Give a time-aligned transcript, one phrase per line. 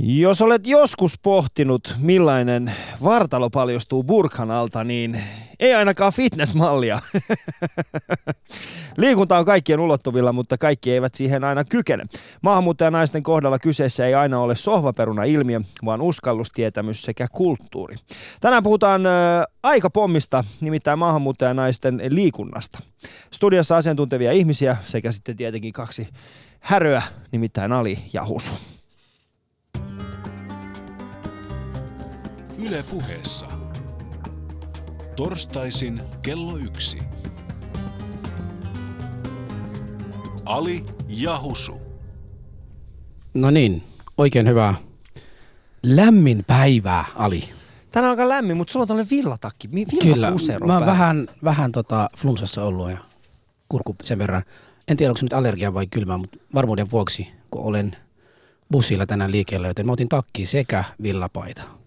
[0.00, 2.72] Jos olet joskus pohtinut, millainen
[3.04, 5.22] vartalo paljastuu burkan alta, niin
[5.60, 6.98] ei ainakaan fitnessmallia.
[8.96, 12.04] Liikunta on kaikkien ulottuvilla, mutta kaikki eivät siihen aina kykene.
[12.42, 17.96] Maahanmuuttajanaisten kohdalla kyseessä ei aina ole sohvaperuna ilmiö, vaan uskallustietämys sekä kulttuuri.
[18.40, 19.12] Tänään puhutaan äh,
[19.62, 22.78] aikapommista, nimittäin maahanmuuttajanaisten liikunnasta.
[23.30, 26.08] Studiossa asiantuntevia ihmisiä sekä sitten tietenkin kaksi
[26.60, 27.02] häröä,
[27.32, 28.77] nimittäin Ali ja Husu.
[32.68, 33.46] Yle puheessa.
[35.16, 36.98] Torstaisin kello yksi.
[40.44, 41.80] Ali ja Husu.
[43.34, 43.82] No niin,
[44.18, 44.74] oikein hyvää
[45.82, 47.44] lämmin päivää, Ali.
[47.90, 49.68] Tänään on aika lämmin, mutta sulla on tällainen villatakki.
[50.02, 50.32] Kyllä,
[50.66, 52.98] mä oon vähän, vähän tota flunssassa ollut ja
[53.68, 54.42] kurkku sen verran.
[54.88, 57.96] En tiedä, onko se nyt allergia vai kylmää, mutta varmuuden vuoksi, kun olen
[58.70, 61.77] bussilla tänään liikkeellä, joten mä otin takki sekä villapaita.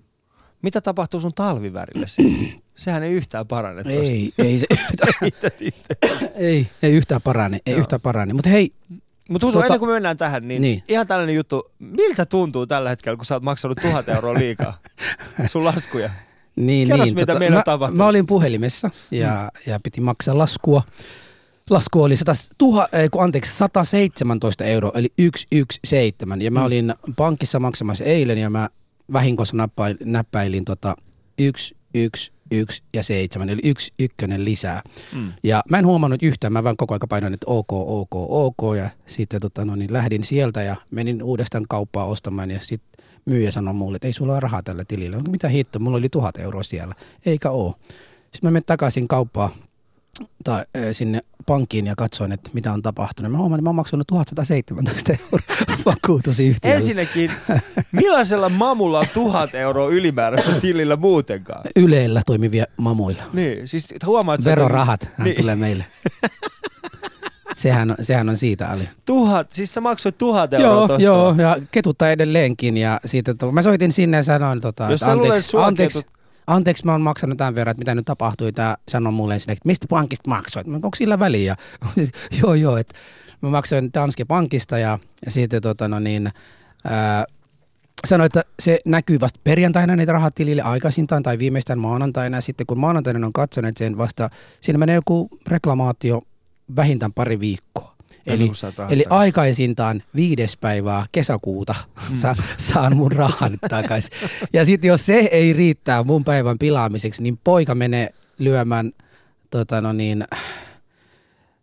[0.61, 2.61] Mitä tapahtuu sun talvivärille sitten?
[2.75, 3.99] Sehän ei yhtään parane tosta.
[3.99, 4.67] Ei, ei, se,
[6.35, 7.79] ei, ei yhtään parane, ei Joo.
[7.79, 8.33] yhtään parane.
[8.33, 8.73] Mutta hei,
[9.29, 11.71] Mutta Husu, Tota- ennen kuin me mennään tähän, niin, niin, ihan tällainen juttu.
[11.79, 14.77] Miltä tuntuu tällä hetkellä, kun sä oot maksanut tuhat euroa liikaa
[15.47, 16.09] sun laskuja?
[16.55, 17.97] Niin, Kerros, niin, mitä meillä on mä, tapahtunut.
[17.97, 19.71] Mä olin puhelimessa ja, mm.
[19.71, 20.83] ja piti maksaa laskua.
[21.69, 26.25] Lasku oli 100, tuha, ei, kun anteeksi, 117 euroa, eli 117.
[26.39, 26.65] Ja mä Mm.
[26.65, 28.69] olin pankissa maksamassa eilen ja mä
[29.13, 30.95] vahingossa näppäilin, näppäilin tota
[31.37, 34.81] 1, 1, 1 ja 7, eli yksi ykkönen lisää.
[35.15, 35.33] Mm.
[35.43, 38.77] Ja mä en huomannut yhtään, mä vaan koko ajan painoin, että ok, ok, ok.
[38.77, 43.51] Ja sitten tota, no, niin lähdin sieltä ja menin uudestaan kauppaa ostamaan ja sitten myyjä
[43.51, 45.17] sanoi mulle, että ei sulla ole rahaa tällä tilillä.
[45.29, 46.95] Mitä hitto, mulla oli tuhat euroa siellä.
[47.25, 47.75] Eikä oo.
[48.21, 49.51] Sitten mä menin takaisin kauppaan
[50.43, 53.31] tai äh, sinne pankkiin ja katsoin, että mitä on tapahtunut.
[53.31, 55.39] Mä huomaan, että mä oon maksanut 1117 euroa
[55.85, 56.75] vakuutusyhtiölle.
[56.75, 57.31] Ensinnäkin,
[57.91, 61.61] millaisella mamulla on tuhat euroa ylimääräistä tilillä muutenkaan?
[61.75, 63.23] Yleellä toimivia mamuilla.
[63.33, 65.37] Niin, siis huomaat, että Verorahat hän Niin.
[65.41, 65.85] tulee meille.
[67.55, 68.89] sehän, on, sehän on siitä, Ali.
[69.05, 71.03] Tuhat, siis sä maksoit tuhat euroa Joo, tosta.
[71.03, 72.77] joo, ja ketuttaa edelleenkin.
[72.77, 75.99] Ja siitä, to, mä soitin sinne ja sanoin, tota, Jos että luulet, että anteeksi, anteeksi,
[75.99, 76.20] ketut-
[76.55, 78.51] anteeksi, mä oon maksanut tämän verran, että mitä nyt tapahtui.
[78.51, 80.67] Tää sanoi mulle ensin, että mistä pankista maksoit?
[80.67, 81.55] Mä, onko sillä väliä?
[82.41, 82.95] joo, joo, että
[83.41, 86.29] mä maksoin Danske Pankista ja, ja sitten tota, no niin,
[86.85, 87.25] ää,
[88.07, 92.37] sanoi, että se näkyy vasta perjantaina niitä rahat tilille aikaisintaan tai viimeistään maanantaina.
[92.37, 94.29] Ja sitten kun maanantaina on katsonut sen vasta,
[94.61, 96.21] siinä menee joku reklamaatio
[96.75, 97.95] vähintään pari viikkoa.
[98.27, 98.51] Eli,
[98.89, 101.75] eli aikaisintaan viides päivää kesäkuuta
[102.21, 104.11] sa, saan mun rahan takaisin.
[104.53, 108.91] Ja sitten jos se ei riittää mun päivän pilaamiseksi, niin poika menee lyömään
[109.49, 110.23] tota no niin,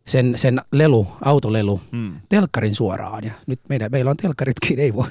[0.08, 2.12] sen, sen lelu, autolelu, Mm.
[2.28, 3.24] telkkarin suoraan.
[3.24, 5.06] Ja nyt meidän, meillä on telkkaritkin, ei voi.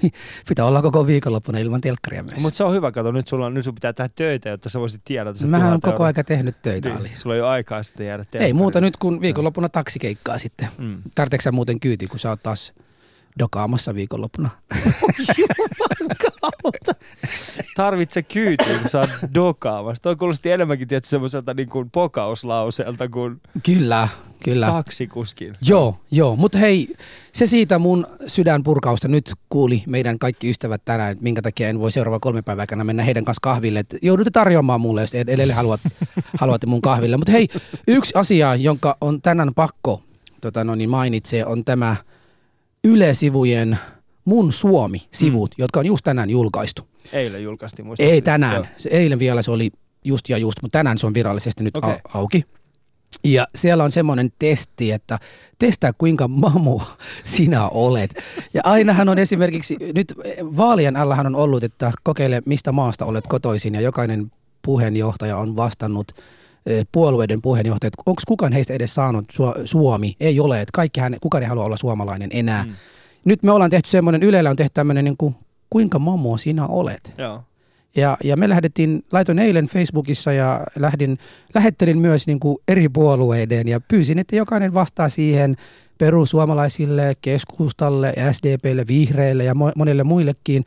[0.49, 2.41] Pitää olla koko viikonloppuna ilman telkkaria myös.
[2.41, 5.01] Mutta se on hyvä, kato, nyt, sulla nyt sun pitää tehdä töitä, jotta sä voisit
[5.05, 7.03] tienata se Mähän on koko aika tehnyt töitä, Ali.
[7.07, 8.57] Niin, sulla ei ole aikaa sitten jäädä Ei telkkarille.
[8.57, 10.67] muuta nyt kuin viikonloppuna taksikeikkaa sitten.
[10.77, 10.97] Mm.
[11.15, 12.73] Tarvitsetko sä muuten kyyti, kun sä oot taas
[13.39, 14.49] dokaamassa viikonloppuna?
[17.75, 20.03] Tarvitse kyytiä, kun sä oot dokaamassa.
[20.03, 24.07] Toi kuulosti enemmänkin tietysti semmoiselta niin kuin pokauslauseelta kuin Kyllä,
[24.43, 24.67] kyllä.
[24.67, 25.55] taksikuskin.
[25.67, 26.35] Joo, joo.
[26.35, 26.95] Mutta hei,
[27.33, 31.91] se siitä mun sydänpurkausta nyt kuuli meidän kaikki ystävät tänään, että minkä takia en voi
[31.91, 33.79] seuraava kolme päivää aikana mennä heidän kanssa kahville.
[33.79, 35.81] Et joudutte tarjoamaan mulle, jos edelleen haluat,
[36.41, 37.17] haluatte mun kahville.
[37.17, 37.47] Mutta hei,
[37.87, 40.03] yksi asia, jonka on tänään pakko
[40.41, 41.95] tota no niin mainitsee, on tämä
[42.87, 43.79] Yle-sivujen
[44.25, 45.61] Mun Suomi-sivut, mm.
[45.61, 46.87] jotka on just tänään julkaistu.
[47.13, 48.13] Eilen julkaistiin muistaakseni.
[48.13, 48.55] Ei tänään.
[48.55, 48.65] Joo.
[48.77, 49.71] Se eilen vielä se oli
[50.03, 51.97] just ja just, mutta tänään se on virallisesti nyt okay.
[52.13, 52.43] auki.
[53.23, 55.19] Ja siellä on semmoinen testi, että
[55.59, 56.81] testaa kuinka mamu
[57.23, 58.23] sinä olet.
[58.53, 60.13] Ja ainahan on esimerkiksi, nyt
[60.57, 64.31] vaalien allahan on ollut, että kokeile mistä maasta olet kotoisin ja jokainen
[64.61, 66.11] puheenjohtaja on vastannut
[66.91, 70.15] puolueiden puheenjohtajat, onko kukaan heistä edes saanut Su- Suomi?
[70.19, 72.63] Ei ole, että kaikkihan, kukaan ei halua olla suomalainen enää.
[72.63, 72.73] Mm.
[73.25, 75.35] Nyt me ollaan tehty semmoinen, Ylellä on tehty tämmöinen niin kuin,
[75.69, 77.13] kuinka mamu sinä olet.
[77.17, 77.43] Joo.
[77.95, 81.17] Ja, ja me lähdettiin, laitoin eilen Facebookissa ja lähdin,
[81.55, 85.55] lähettelin myös niin kuin eri puolueiden ja pyysin, että jokainen vastaa siihen
[85.97, 90.65] perussuomalaisille, keskustalle, SDPlle, vihreille ja mo- monelle muillekin.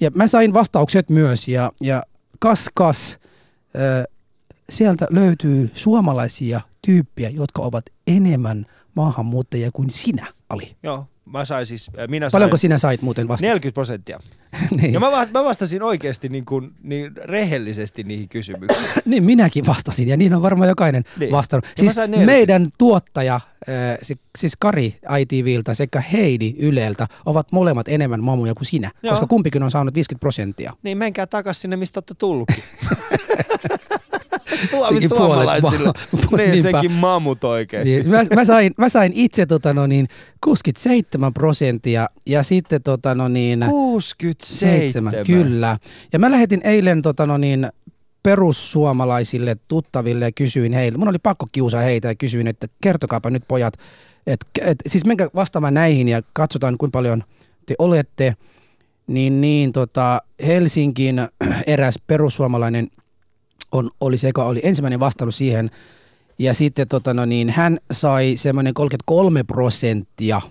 [0.00, 2.02] Ja mä sain vastaukset myös ja, ja
[2.38, 3.18] kas kas,
[3.74, 4.11] ö,
[4.72, 8.64] sieltä löytyy suomalaisia tyyppiä, jotka ovat enemmän
[8.96, 10.76] maahanmuuttajia kuin sinä, Ali.
[10.82, 11.06] Joo.
[11.24, 13.46] Mä sain siis, äh, minä sain Paljonko sinä sait muuten vasta?
[13.46, 14.20] 40 prosenttia.
[14.80, 14.92] niin.
[14.94, 18.84] Ja mä, vast- mä vastasin oikeasti niin, kuin, niin rehellisesti niihin kysymyksiin.
[19.04, 21.32] niin minäkin vastasin ja niin on varmaan jokainen Niin.
[21.32, 21.64] vastannut.
[21.76, 22.32] Siis sain 40.
[22.32, 28.66] meidän tuottaja, äh, si- siis Kari ITVltä sekä Heidi Yleltä ovat molemmat enemmän mamuja kuin
[28.66, 29.10] sinä, Joo.
[29.10, 30.72] koska kumpikin on saanut 50 prosenttia.
[30.82, 32.62] Niin menkää takas sinne, mistä olette tullutkin.
[34.70, 35.84] Suomi Sekin suomalaisille.
[35.86, 36.70] ma- niin, niinpä.
[36.70, 37.92] sekin mamut oikeasti.
[37.92, 40.08] Niin, mä, mä, sain, mä sain itse tota, no niin,
[40.44, 45.14] 67 prosenttia ja sitten tota, no niin, 67.
[45.26, 45.78] Kyllä.
[46.12, 47.68] Ja mä lähetin eilen tota, no niin,
[48.22, 53.42] perussuomalaisille tuttaville ja kysyin heiltä, mun oli pakko kiusaa heitä ja kysyin, että kertokaapa nyt
[53.48, 53.74] pojat,
[54.26, 57.24] että et, siis menkää vastaamaan näihin ja katsotaan kuinka paljon
[57.66, 58.36] te olette.
[59.06, 61.28] Niin, niin tota, Helsingin
[61.66, 62.88] eräs perussuomalainen
[63.72, 65.70] on, oli se, joka oli ensimmäinen vastannut siihen.
[66.38, 70.42] Ja sitten tota, no niin, hän sai semmoinen 33 prosenttia.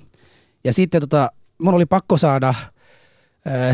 [0.63, 2.65] Ja sitten tota, mun oli pakko saada äh,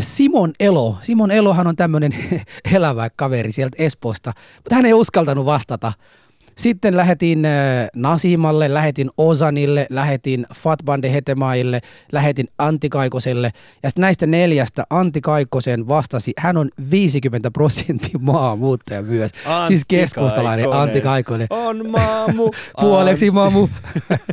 [0.00, 0.96] Simon Elo.
[1.02, 2.12] Simon Elohan on tämmöinen
[2.74, 5.92] elävä kaveri sieltä Espoosta, mutta hän ei uskaltanut vastata.
[6.58, 7.52] Sitten lähetin äh,
[7.96, 11.80] Nasimalle, lähetin Osanille, lähetin Fatbande Hetemaille,
[12.12, 13.52] lähetin Antti Kaikoselle.
[13.82, 19.30] Ja näistä neljästä Antti Kaikosen vastasi, hän on 50 prosenttia maahanmuuttaja myös.
[19.46, 20.82] Antti siis keskustalainen Kaikkonen.
[20.82, 21.46] Antti Kaikonen.
[21.50, 22.50] On maamu.
[22.80, 23.30] Puoleksi Antti.
[23.30, 23.68] mamu.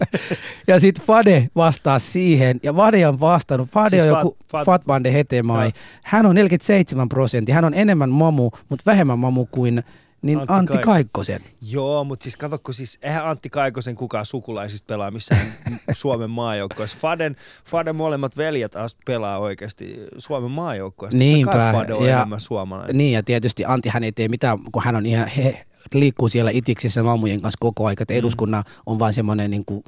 [0.68, 2.60] ja sitten Fade vastaa siihen.
[2.63, 3.69] Ja Fade on vastannut.
[3.69, 5.72] Fade Siis on joku Fat- Fatbande Hetemai.
[6.04, 7.56] Hän on 47 prosenttia.
[7.56, 9.83] Hän on enemmän mamu, mutta vähemmän mamu kuin
[10.25, 11.42] niin Antti Antti, Kaik- Kaikkosen.
[11.72, 15.54] Joo, mutta siis kato, kun siis eihän Antti Kaikosen kukaan sukulaisista pelaa missään
[15.94, 16.98] Suomen maajoukkoissa.
[17.00, 17.36] Faden,
[17.66, 18.72] Faden molemmat veljet
[19.06, 21.18] pelaa oikeasti Suomen maajoukkoissa.
[21.18, 22.98] Niinpä, Fade on ja- enemmän suomalainen.
[22.98, 26.52] Niin ja tietysti Antti hän ei tee mitään, kun hän on ihan he, liikkuu siellä
[26.54, 28.02] itiksissä mamujen kanssa koko aika.
[28.04, 29.84] Että eduskunnan on vaan semmoinen niin kuin,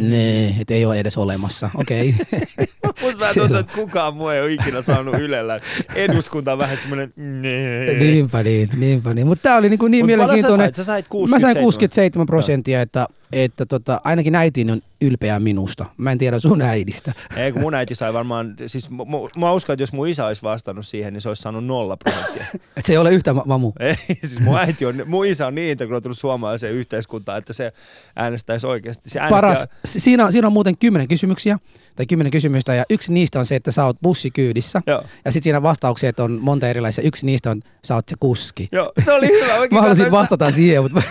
[0.00, 1.70] nee, että ei ole edes olemassa.
[1.80, 2.14] Okei.
[3.02, 5.60] Musta vähän tuntuu, että kukaan muu ei ole ikinä saanut Ylellä.
[5.94, 7.12] Eduskunta on vähän semmoinen...
[7.16, 7.94] Nee.
[7.94, 9.26] niinpä niin, niinpä niin.
[9.26, 10.66] Mutta tämä oli niin, kuin niin Mut paljon sä mielenkiintoinen.
[10.66, 10.76] sait?
[10.76, 11.54] Sä sait Mä 67.
[11.54, 15.86] sain 67 prosenttia, että, että tota, ainakin äitini on ylpeä minusta.
[15.96, 17.12] Mä en tiedä sun äidistä.
[17.36, 20.42] Ei, kun mun äiti sai varmaan, siis mu, mä uskon, että jos mun isä olisi
[20.42, 22.46] vastannut siihen, niin se olisi saanut nolla prosenttia.
[22.76, 23.72] Et se ei ole yhtä ma- mamu.
[23.80, 27.72] Ei, siis mun äiti on, mun isä on niin integroitunut suomalaiseen yhteiskuntaan, että se
[28.16, 29.10] äänestäisi oikeasti.
[29.10, 31.58] Se äänestää, Paras, si- siinä, on, siinä on muuten kymmenen kysymyksiä,
[31.96, 34.82] tai kymmenen kysymystä, ja yksi niistä on se, että sä oot bussikyydissä.
[34.86, 35.02] Joo.
[35.24, 37.04] Ja sitten siinä vastaukset on monta erilaisia.
[37.04, 38.68] Yksi niistä on, sä oot se kuski.
[38.72, 39.52] Joo, se oli hyvä.
[39.72, 40.10] Mä halusin sitä.
[40.16, 41.02] vastata siihen, mutta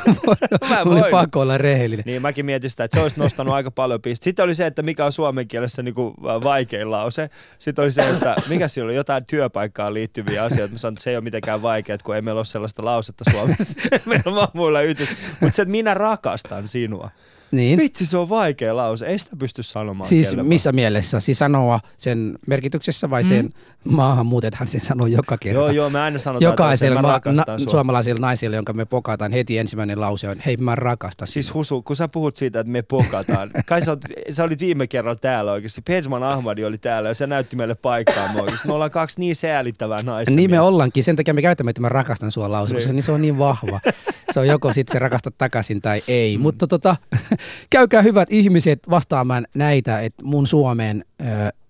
[0.70, 1.12] Mä mulla oli voin.
[1.12, 2.04] pakko olla rehellinen.
[2.06, 4.24] Niin, mäkin mietin sitä, että se olisi nostanut aika paljon pistettä.
[4.24, 6.14] Sitten oli se, että mikä on suomen kielessä niinku
[6.44, 7.30] vaikein lause.
[7.60, 10.72] Sitten oli se, että mikä siinä oli jotain työpaikkaan liittyviä asioita.
[10.72, 13.80] Mä sanoin, että se ei ole mitenkään vaikeaa, kun ei meillä ole sellaista lausetta Suomessa.
[14.06, 14.80] meillä on muilla.
[15.42, 17.10] Mutta se, että minä rakastan sinua.
[17.52, 17.80] Niin.
[17.80, 19.06] Vitsi, se on vaikea lause.
[19.06, 20.48] Ei sitä pysty sanomaan Siis kelle vaan.
[20.48, 21.20] missä mielessä?
[21.20, 23.50] Siis sanoa sen merkityksessä vai sen
[23.84, 25.60] maahanmuutethan sen sanoo joka kerta?
[25.60, 25.66] Mm.
[25.66, 27.72] Joo, joo, me aina sanotaan, Jokaiselle että mä rakastan na- sua.
[27.72, 31.54] suomalaiselle naiselle, jonka me pokataan heti ensimmäinen lause on, hei mä rakastan Siis sinua.
[31.58, 33.50] Husu, kun sä puhut siitä, että me pokataan.
[33.66, 34.02] Kai sä, oot,
[34.32, 35.82] sä olit viime kerralla täällä oikeasti.
[35.82, 38.68] Pejman Ahmadi oli täällä ja se näytti meille paikkaa oikeasti.
[38.68, 40.34] Me ollaan kaksi niin säälittävää naista.
[40.34, 43.04] Niin me ollaankin, sen takia me käytämme, että mä rakastan sua lause, koska Niin.
[43.04, 43.80] se on niin vahva.
[44.32, 46.38] Se on joko sitten se rakasta takaisin tai ei.
[46.38, 46.42] Mm.
[46.42, 46.96] Mutta tota,
[47.70, 51.26] käykää hyvät ihmiset vastaamaan näitä, että mun Suomeen ö,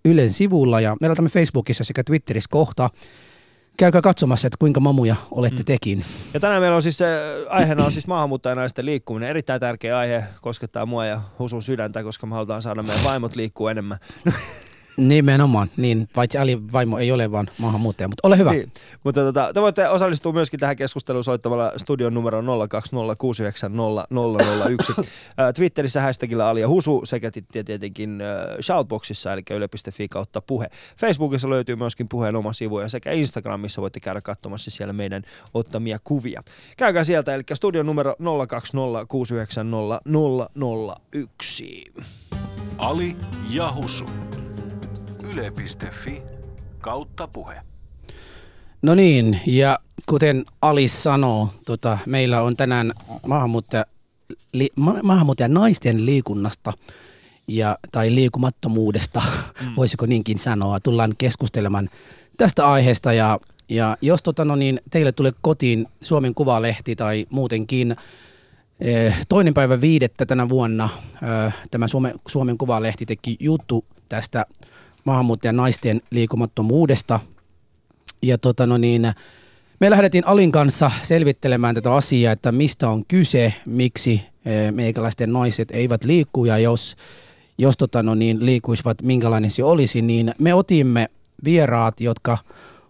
[0.06, 2.90] Ylen sivulla ja meillä on tämä Facebookissa sekä Twitterissä kohta.
[3.78, 5.66] Käykää katsomassa, että kuinka mamuja olette mm.
[5.66, 6.04] tekin.
[6.34, 7.06] Ja tänään meillä on siis se,
[7.50, 9.30] aiheena on siis maahanmuuttajanaisten liikkuminen.
[9.30, 13.68] Erittäin tärkeä aihe, koskettaa mua ja Husun sydäntä, koska me halutaan saada meidän vaimot liikkuu
[13.68, 13.98] enemmän.
[14.98, 18.52] Nimenomaan, niin paitsi Ali vaimo ei ole vaan maahanmuuttaja, mutta ole hyvä.
[18.52, 18.72] Niin.
[19.04, 22.46] Mutta tota, te voitte osallistua myöskin tähän keskusteluun soittamalla studion numero 020690001.
[25.38, 27.32] Ää, Twitterissä hashtagillä Ali ja Husu sekä
[27.66, 28.22] tietenkin
[28.62, 30.68] Shoutboxissa eli yle.fi kautta puhe.
[30.98, 35.24] Facebookissa löytyy myöskin puheen oma sivu ja sekä Instagramissa voitte käydä katsomassa siellä meidän
[35.54, 36.44] ottamia kuvia.
[36.78, 38.24] Käykää sieltä, eli studion numero 020690001.
[42.78, 43.16] Ali
[43.50, 44.27] ja Husu.
[45.34, 46.22] Yle.fi
[46.80, 47.62] kautta puhe.
[48.82, 52.94] No niin, ja kuten Ali sanoo, tota, meillä on tänään
[53.28, 53.86] maahanmuuttaja,
[54.54, 56.74] li, ma, maahanmuuttaja naisten liikunnasta
[57.48, 59.22] ja, tai liikumattomuudesta,
[59.62, 59.76] mm.
[59.78, 60.80] voisiko niinkin sanoa.
[60.80, 61.90] Tullaan keskustelemaan
[62.38, 67.96] tästä aiheesta ja, ja jos tota, no niin, teille tulee kotiin Suomen Kuvalehti tai muutenkin
[68.80, 70.90] eh, toinen päivä viidettä tänä vuonna
[71.46, 74.46] eh, tämä Suomen, Suomen Kuvalehti teki juttu tästä
[75.08, 77.20] maahanmuuttajan naisten liikumattomuudesta.
[78.22, 79.12] Ja tota no niin,
[79.80, 85.72] me lähdettiin Alin kanssa selvittelemään tätä asiaa, että mistä on kyse, miksi eh, meikäläisten naiset
[85.72, 86.96] eivät liikku ja jos,
[87.58, 91.08] jos tota, no niin, liikuisivat, minkälainen se olisi, niin me otimme
[91.44, 92.38] vieraat, jotka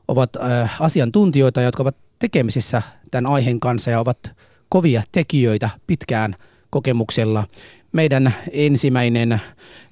[0.07, 2.81] ovat äh, asiantuntijoita, jotka ovat tekemisissä
[3.11, 4.31] tämän aiheen kanssa ja ovat
[4.69, 6.35] kovia tekijöitä pitkään
[6.69, 7.43] kokemuksella.
[7.91, 9.41] Meidän ensimmäinen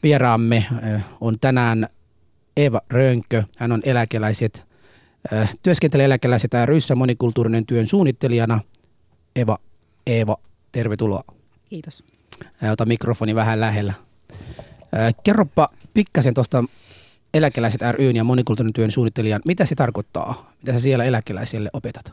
[0.03, 1.87] vieraamme äh, on tänään
[2.57, 3.43] Eva Rönkö.
[3.57, 4.63] Hän on eläkeläiset,
[5.33, 8.61] äh, työskentelee eläkeläiset ryssä monikulttuurinen työn suunnittelijana.
[9.35, 9.57] Eva,
[10.07, 10.37] Eeva,
[10.71, 11.23] tervetuloa.
[11.69, 12.03] Kiitos.
[12.61, 13.93] Ää, Ota mikrofoni vähän lähellä.
[14.91, 16.63] Ää, Kerropa pikkasen tuosta
[17.35, 19.41] Eläkeläiset ryn ja monikulttuurinen työn suunnittelijan.
[19.45, 20.51] Mitä se tarkoittaa?
[20.61, 22.11] Mitä sä siellä eläkeläisille opetat?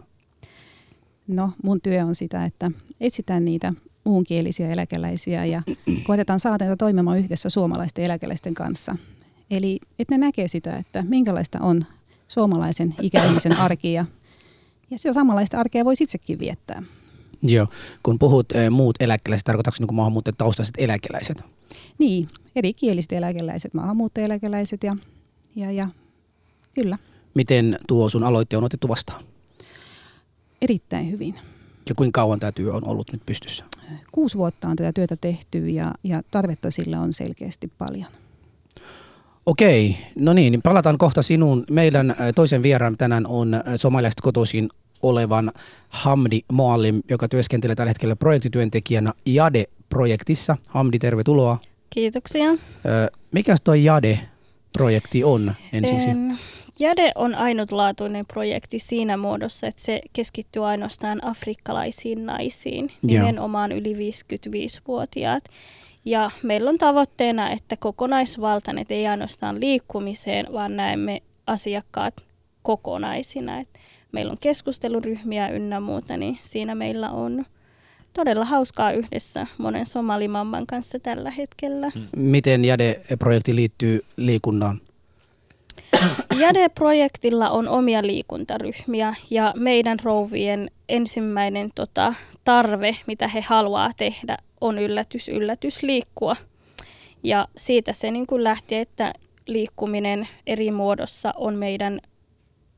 [1.26, 2.70] No, mun työ on sitä, että
[3.00, 3.72] etsitään niitä
[4.04, 5.62] muunkielisiä eläkeläisiä ja
[6.06, 8.96] koetetaan saada toimimaan yhdessä suomalaisten eläkeläisten kanssa.
[9.52, 11.84] Eli että ne näkee sitä, että minkälaista on
[12.28, 14.04] suomalaisen ikäihmisen arki ja,
[14.90, 16.82] ja sitä samanlaista arkea voisi itsekin viettää.
[17.42, 17.66] Joo,
[18.02, 21.42] kun puhut e, muut eläkeläiset, tarkoitatko niin maahanmuuttajataustaiset eläkeläiset?
[21.98, 24.96] Niin, eri kieliset eläkeläiset, maahanmuuttajaeläkeläiset ja,
[25.56, 25.88] ja, ja
[26.74, 26.98] kyllä,
[27.34, 29.24] Miten tuo sun aloitte on otettu vastaan?
[30.62, 31.34] erittäin hyvin.
[31.88, 33.64] Ja kuinka kauan tämä työ on ollut nyt pystyssä?
[34.12, 38.06] Kuusi vuotta on tätä työtä tehty ja, ja tarvetta sillä on selkeästi paljon.
[39.46, 41.64] Okei, no niin, niin palataan kohta sinuun.
[41.70, 44.68] Meidän ä, toisen vieraan tänään on ä, somalialaisesta kotoisin
[45.02, 45.52] olevan
[45.88, 50.56] Hamdi Moallim, joka työskentelee tällä hetkellä projektityöntekijänä JADE-projektissa.
[50.68, 51.58] Hamdi, tervetuloa.
[51.90, 52.50] Kiitoksia.
[52.50, 52.56] Ö,
[53.32, 56.08] Mikäs toi JADE-projekti on ensiksi?
[56.08, 56.38] En,
[56.78, 63.20] Jade on ainutlaatuinen projekti siinä muodossa, että se keskittyy ainoastaan afrikkalaisiin naisiin, Joo.
[63.20, 65.44] nimenomaan yli 55-vuotiaat.
[66.04, 72.14] Ja meillä on tavoitteena, että kokonaisvaltainen, ei ainoastaan liikkumiseen, vaan näemme asiakkaat
[72.62, 73.60] kokonaisina.
[73.60, 73.68] Et
[74.12, 77.44] meillä on keskusteluryhmiä ynnä muuta, niin siinä meillä on
[78.12, 81.90] todella hauskaa yhdessä monen somalimamman kanssa tällä hetkellä.
[82.16, 84.80] Miten JADE-projekti liittyy liikunnaan?
[86.40, 94.78] Jade-projektilla on omia liikuntaryhmiä ja meidän rouvien ensimmäinen tota, tarve, mitä he haluaa tehdä, on
[94.78, 96.36] yllätys, yllätys liikkua.
[97.22, 99.12] Ja siitä se niin kuin lähti, että
[99.46, 102.00] liikkuminen eri muodossa on meidän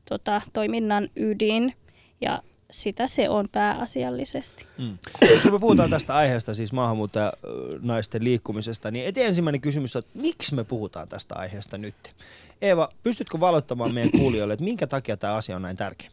[0.09, 1.73] tota, toiminnan ydin
[2.21, 4.65] ja sitä se on pääasiallisesti.
[4.77, 4.97] Mm.
[5.21, 10.55] Jos me puhutaan tästä aiheesta, siis maahanmuuttajanaisten liikkumisesta, niin eti ensimmäinen kysymys on, että miksi
[10.55, 11.95] me puhutaan tästä aiheesta nyt?
[12.61, 16.09] Eeva, pystytkö valottamaan meidän kuulijoille, että minkä takia tämä asia on näin tärkeä?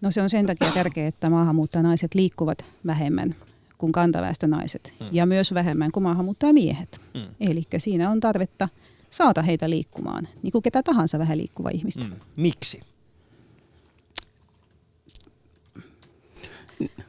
[0.00, 3.34] No se on sen takia tärkeää, että maahanmuuttajanaiset liikkuvat vähemmän
[3.78, 5.06] kuin kantaväestönaiset Mm.
[5.12, 7.00] ja myös vähemmän kuin maahanmuuttajamiehet.
[7.14, 7.50] Mm.
[7.50, 8.68] Eli siinä on tarvetta
[9.10, 12.04] saada heitä liikkumaan, niin kuin ketä tahansa vähän liikkuva ihmistä.
[12.04, 12.12] Mm.
[12.36, 12.80] Miksi?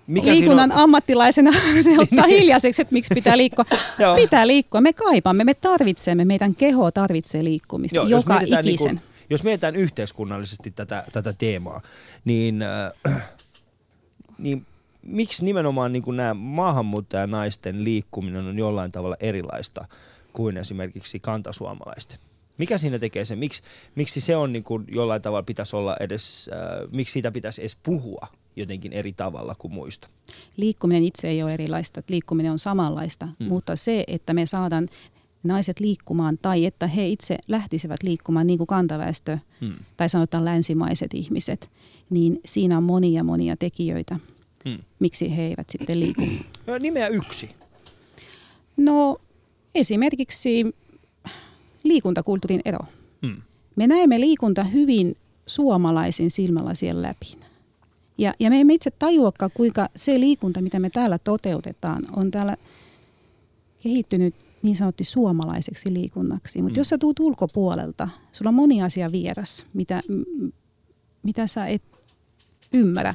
[0.08, 0.78] Mikä Liikunnan on?
[0.78, 1.52] ammattilaisena
[1.84, 3.66] se ottaa hiljaiseksi, että miksi pitää liikkua.
[4.16, 8.88] Pitää liikkua, me kaipaamme, me tarvitsemme, meidän keho tarvitsee liikkumista Joo, joka mietitään ikisen.
[8.88, 11.82] Niin kuin, jos mietitään yhteiskunnallisesti tätä, tätä teemaa,
[12.26, 13.24] niin, äh,
[14.38, 14.66] niin
[15.02, 19.86] miksi nimenomaan niin kuin nämä maahanmuuttajanaisten liikkuminen on jollain tavalla erilaista
[20.34, 22.20] kuin esimerkiksi kantasuomalaisten?
[22.58, 23.40] Mikä siinä tekee sen?
[23.40, 23.64] Miksi,
[23.96, 27.78] miksi se on niin kuin jollain tavalla pitäisi olla edes, äh, miksi siitä pitäisi edes
[27.84, 28.28] puhua
[28.60, 30.10] jotenkin eri tavalla kuin muista?
[30.58, 33.34] Liikkuminen itse ei ole erilaista, liikkuminen on samanlaista, Mm.
[33.40, 33.46] mm.
[33.48, 34.90] mutta se, että me saadaan
[35.44, 39.76] naiset liikkumaan tai että he itse lähtisivät liikkumaan niin kuin kantaväestö Hmm.
[39.98, 41.70] tai sanotaan länsimaiset ihmiset,
[42.10, 44.20] niin siinä on monia monia tekijöitä,
[44.70, 44.78] Hmm.
[45.00, 46.22] miksi he eivät sitten liiku.
[46.68, 47.50] No, nimeä yksi.
[48.78, 49.18] No
[49.76, 50.66] esimerkiksi
[51.84, 52.80] liikuntakulttuurin ero.
[53.28, 53.42] Hmm.
[53.76, 55.16] Me näemme liikunta hyvin
[55.48, 57.26] suomalaisin silmälasien läpi.
[58.20, 62.58] Ja, ja me emme itse tajuakaan, kuinka se liikunta, mitä me täällä toteutetaan, on täällä
[63.84, 66.62] kehittynyt niin sanotusti suomalaiseksi liikunnaksi.
[66.62, 66.76] Mutta Mm.
[66.76, 66.80] mm.
[66.80, 70.50] jos sä tuut ulkopuolelta, sulla on moni asia vieras, mitä, m-
[71.24, 71.84] mitä sä et
[72.74, 73.14] ymmärrä.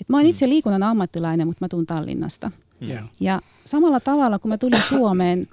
[0.00, 2.50] Et mä oon itse liikunnan ammattilainen, mutta mä tuun Tallinnasta.
[2.80, 3.00] Joo.
[3.20, 5.48] Ja samalla tavalla, kun mä tulin Suomeen,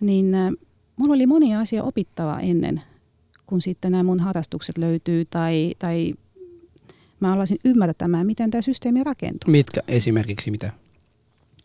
[0.00, 0.50] niin äh,
[0.96, 2.76] mulla oli monia asia opittavaa ennen,
[3.46, 6.14] kun sitten nämä mun harrastukset löytyy tai, tai
[7.20, 9.50] mä alasin ymmärtämään, miten tämä systeemi rakentuu.
[9.50, 10.72] Mitkä esimerkiksi mitä?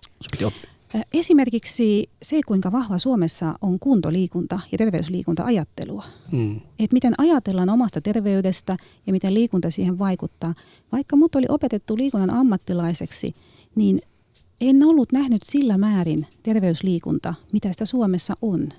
[0.03, 0.69] Sun piti oppia.
[1.13, 6.05] Esimerkiksi se, kuinka vahva Suomessa on kuntoliikunta ja terveysliikunta-ajattelua.
[6.31, 6.55] Mm.
[6.55, 10.53] Että miten ajatellaan omasta terveydestä ja miten liikunta siihen vaikuttaa.
[10.91, 13.33] Vaikka mut oli opetettu liikunnan ammattilaiseksi,
[13.75, 14.01] niin
[14.61, 18.69] en ollut nähnyt sillä määrin terveysliikunta, mitä sitä Suomessa on.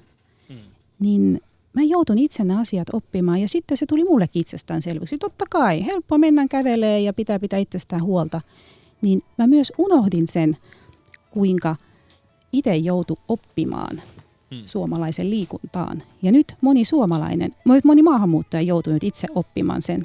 [0.48, 0.56] Mm.
[0.98, 1.40] Niin
[1.74, 5.18] mä joutun itse ne asiat oppimaan ja sitten se tuli mullekin itsestäänselvyksi.
[5.18, 8.40] Totta kai, helppo mennä kävelee ja pitää pitää itsestään huolta.
[9.02, 10.56] Niin mä myös unohdin sen,
[11.30, 11.76] kuinka
[12.52, 14.02] itse joutu oppimaan
[14.50, 14.62] hmm.
[14.64, 16.02] suomalaisen liikuntaan.
[16.22, 17.50] Ja nyt moni suomalainen,
[17.84, 20.02] moni maahanmuuttaja joutuu nyt itse oppimaan sen.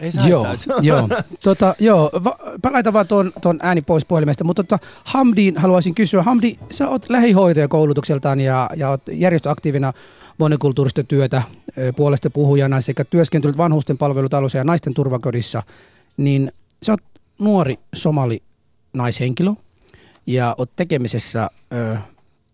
[0.00, 0.46] Ei joo,
[0.82, 1.08] joo.
[1.44, 2.10] Tota, joo.
[2.24, 2.38] Va,
[2.72, 6.22] laita vaan tuon, tuon ääni pois puhelimesta, mutta tota, Hamdiin haluaisin kysyä.
[6.22, 9.92] Hamdi, sä oot lähihoitaja koulutukseltaan ja, ja oot järjestöaktiivina
[10.38, 11.42] monikulttuurista työtä
[11.96, 15.62] puolesta puhujana sekä työskentelyt vanhusten palvelutalossa ja naisten turvakodissa,
[16.16, 17.02] niin sä oot
[17.38, 18.42] nuori somali
[18.92, 19.50] naishenkilö
[20.26, 21.96] ja oot tekemisessä ö,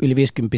[0.02, 0.56] yli 50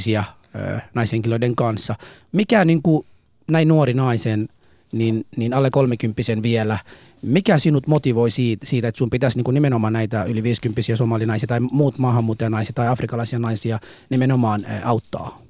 [0.54, 1.94] ö, naishenkilöiden kanssa.
[2.32, 3.06] Mikä niin kuin,
[3.50, 4.48] näin nuori naisen,
[4.92, 6.78] niin, niin alle 30 vielä,
[7.22, 11.46] mikä sinut motivoi siitä, siitä että sun pitäisi niin kuin nimenomaan näitä yli 50 somalinaisia
[11.46, 13.78] tai muut maahanmuuttajanaisia tai afrikalaisia naisia
[14.10, 15.42] nimenomaan auttaa?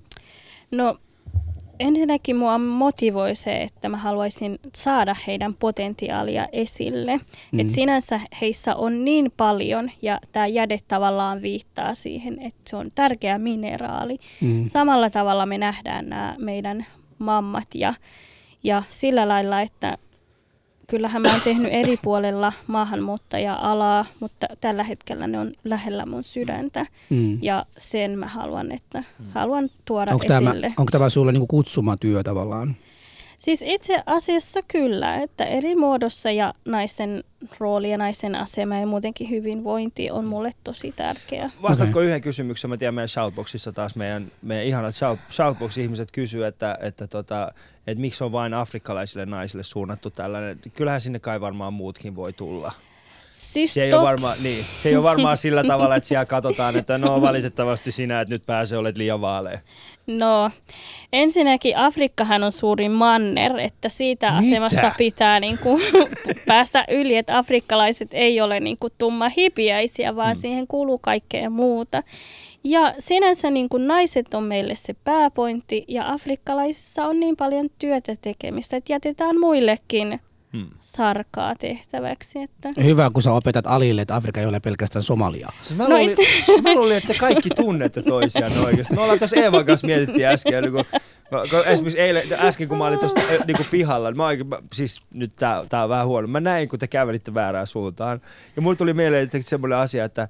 [0.71, 0.99] No
[1.81, 7.21] ensinnäkin mua motivoi se, että mä haluaisin saada heidän potentiaalia esille.
[7.53, 7.61] Mm.
[7.61, 12.89] Et sinänsä heissä on niin paljon ja tämä jäde tavallaan viittaa siihen, että se on
[12.95, 14.19] tärkeä mineraali.
[14.41, 14.65] Mm.
[14.65, 16.87] Samalla tavalla me nähdään nämä meidän
[17.19, 17.95] mammat ja,
[18.67, 19.99] ja sillä lailla, että
[20.87, 26.87] kyllähän mä oon tehnyt eri puolella maahanmuuttaja-alaa, mutta tällä hetkellä ne on lähellä mun sydäntä.
[27.11, 27.39] Mm.
[27.43, 29.05] Ja sen mä haluan, että
[29.35, 30.61] haluan tuoda onko esille.
[30.61, 32.77] Tämä, onko tämä sulle niinku kutsumatyö tavallaan?
[33.39, 37.25] Siis itse asiassa kyllä, että eri muodossa ja naisten
[37.59, 41.51] rooli ja naisen asema ja muutenkin hyvinvointi on mulle tosi tärkeä.
[41.63, 42.07] Vastatko okay.
[42.07, 42.71] yhden kysymyksen?
[42.71, 47.53] Mä tiedän meidän Shoutboxissa taas meidän, meidän ihanat Shout, Shoutbox-ihmiset kysyy, että, että, tota,
[47.87, 50.61] että miksi on vain afrikkalaisille naisille suunnattu tällainen.
[50.75, 52.73] Kyllähän sinne kai varmaan muutkin voi tulla.
[53.53, 56.77] Siis se, ei ole varma, niin, se ei ole varmaan sillä tavalla, että siellä katsotaan,
[56.77, 59.59] että no valitettavasti sinä, että nyt pääsee olet liian vaalea.
[60.07, 60.51] No,
[61.13, 64.37] ensinnäkin Afrikkahan on suurin manner, että siitä Mitä?
[64.37, 65.83] asemasta pitää niin kuin,
[66.47, 70.41] päästä yli, että afrikkalaiset ei ole niin kuin, tumma hipiäisiä, vaan hmm.
[70.41, 72.03] siihen kuuluu kaikkea muuta.
[72.65, 78.15] Ja sinänsä niin kuin naiset on meille se pääpointti ja afrikkalaisissa on niin paljon työtä
[78.21, 80.21] tekemistä, että jätetään muillekin
[80.53, 80.67] hmm.
[80.81, 82.39] sarkaa tehtäväksi.
[82.43, 82.73] Että...
[82.83, 85.49] Hyvä, kun sä opetat Alille, että Afrikka ei ole pelkästään Somalia.
[85.63, 86.17] Siis mä, no luulin,
[86.63, 88.95] mä luulin, että kaikki tunnette toisiaan oikeasti.
[88.95, 90.85] Me ollaan tuossa Eevan kanssa mietittiin äsken, niin kun,
[91.31, 95.01] kun esimerkiksi eilen, äsken kun mä olin tuossa niin pihalla, niin mä, oikein, mä, siis
[95.15, 96.29] nyt tää, tää on vähän huono.
[96.29, 98.21] Mä näin, kun te kävelitte väärään suuntaan.
[98.57, 100.29] Ja mulle tuli mieleen että semmoinen asia, että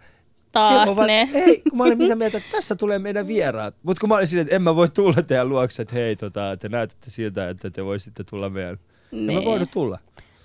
[0.53, 1.29] taas ovat, ne.
[1.35, 3.75] Ei, kun mä olin mitä mieltä, että tässä tulee meidän vieraat.
[3.83, 6.57] Mutta kun mä olin silleen, että en mä voi tulla teidän luokse, että hei, tota,
[6.57, 8.79] te näytätte siltä, että te voisitte tulla meidän.
[9.11, 9.33] Ne.
[9.33, 9.99] En mä voinut tulla.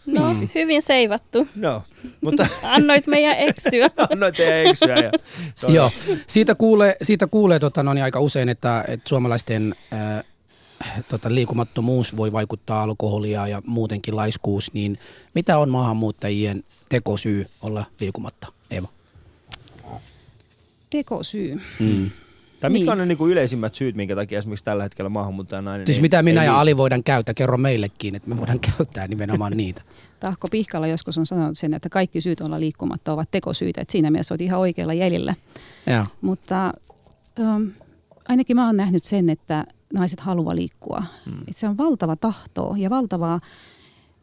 [0.06, 0.52] No, Miksi?
[0.56, 1.47] hyvin seivattu.
[1.56, 1.84] No,
[2.21, 2.47] mutta...
[2.63, 3.89] Annoit meidän eksyä.
[4.12, 4.95] Annoit teidän eksyä.
[4.95, 5.12] Ja
[5.69, 5.91] Joo,
[6.28, 10.24] siitä kuulee, siitä kuulee tota, no niin aika usein, että, että suomalaisten äh,
[11.10, 15.00] tota, liikumattomuus voi vaikuttaa alkoholia ja muutenkin laiskuus, niin
[15.34, 18.88] mitä on maahanmuuttajien tekosyy olla liikumatta, Eeva?
[20.89, 21.62] Tekosyy?
[21.80, 22.12] Mm.
[22.62, 22.91] Tai mitkä niin.
[22.91, 26.24] on ne niinku yleisimmät syyt, minkä takia esimerkiksi tällä hetkellä maahanmuuttaja nainen Siis ei, mitä
[26.24, 29.82] minä ei ja Ali voidaan käyttää, kerro meillekin, että me voidaan käyttää nimenomaan niitä.
[30.19, 34.12] Tahko Pihkala joskus on sanonut sen, että kaikki syyt olla liikkumatta ovat tekosyitä, että siinä
[34.12, 35.36] mielessä olet ihan oikealla jäljellä.
[35.86, 36.06] Ja.
[36.21, 36.74] Mutta
[37.39, 37.71] um,
[38.28, 41.04] ainakin mä oon nähnyt sen, että naiset haluaa liikkua.
[41.26, 41.39] Hmm.
[41.39, 43.39] Että se on valtava tahto ja valtavaa,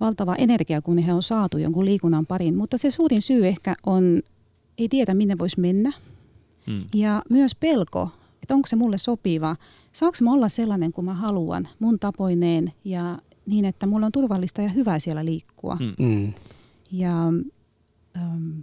[0.00, 2.56] valtavaa energiaa, kun he on saatu jonkun liikunnan parin.
[2.56, 4.22] Mutta se suurin syy ehkä on,
[4.78, 5.92] ei tiedä minne voisi mennä.
[6.66, 6.84] Hmm.
[6.94, 8.08] Ja myös pelko
[8.48, 9.56] että onko se mulle sopiva,
[9.92, 14.62] saanko mä olla sellainen kuin mä haluan, mun tapoineen ja niin, että mulla on turvallista
[14.62, 15.76] ja hyvä siellä liikkua.
[15.80, 16.06] Mm.
[16.06, 16.32] mm.
[16.92, 17.22] Ja
[18.16, 18.60] ähm,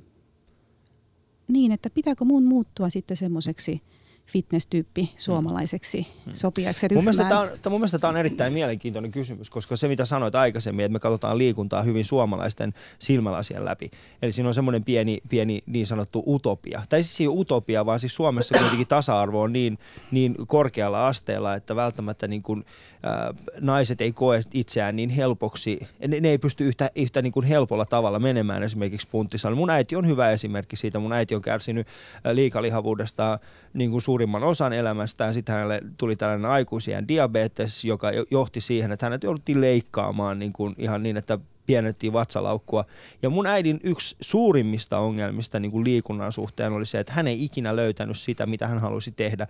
[1.47, 3.81] niin, että pitääkö mun muuttua sitten semmoiseksi–
[4.27, 6.31] fitness-tyyppi suomalaiseksi mm.
[6.35, 10.05] sopijaksi mun mielestä, tämä on, mun mielestä tämä on erittäin mielenkiintoinen kysymys, koska se mitä
[10.05, 13.91] sanoit aikaisemmin, että me katsotaan liikuntaa hyvin suomalaisten silmälasien läpi.
[14.21, 16.81] Eli siinä on semmoinen pieni, pieni niin sanottu utopia.
[16.89, 19.77] Tai siis ei utopia, vaan siis Suomessa kuitenkin tasa-arvo on niin,
[20.11, 22.65] niin korkealla asteella, että välttämättä niin kuin,
[23.07, 27.45] äh, naiset ei koe itseään niin helpoksi, ne, ne ei pysty yhtä, yhtä niin kuin
[27.45, 29.57] helpolla tavalla menemään esimerkiksi punttisalle.
[29.57, 30.99] Mun äiti on hyvä esimerkki siitä.
[30.99, 31.87] Mun äiti on kärsinyt
[32.33, 33.39] liikalihavuudesta
[33.73, 35.33] niin kuin suurimman osan elämästään.
[35.33, 40.75] Sitten hänelle tuli tällainen aikuisien diabetes, joka johti siihen, että hänet jouduttiin leikkaamaan niin kuin
[40.77, 42.85] ihan niin, että pienettiin vatsalaukkua.
[43.21, 47.43] Ja mun äidin yksi suurimmista ongelmista niin kuin liikunnan suhteen oli se, että hän ei
[47.43, 49.47] ikinä löytänyt sitä, mitä hän halusi tehdä.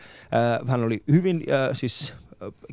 [0.68, 2.14] Hän oli hyvin siis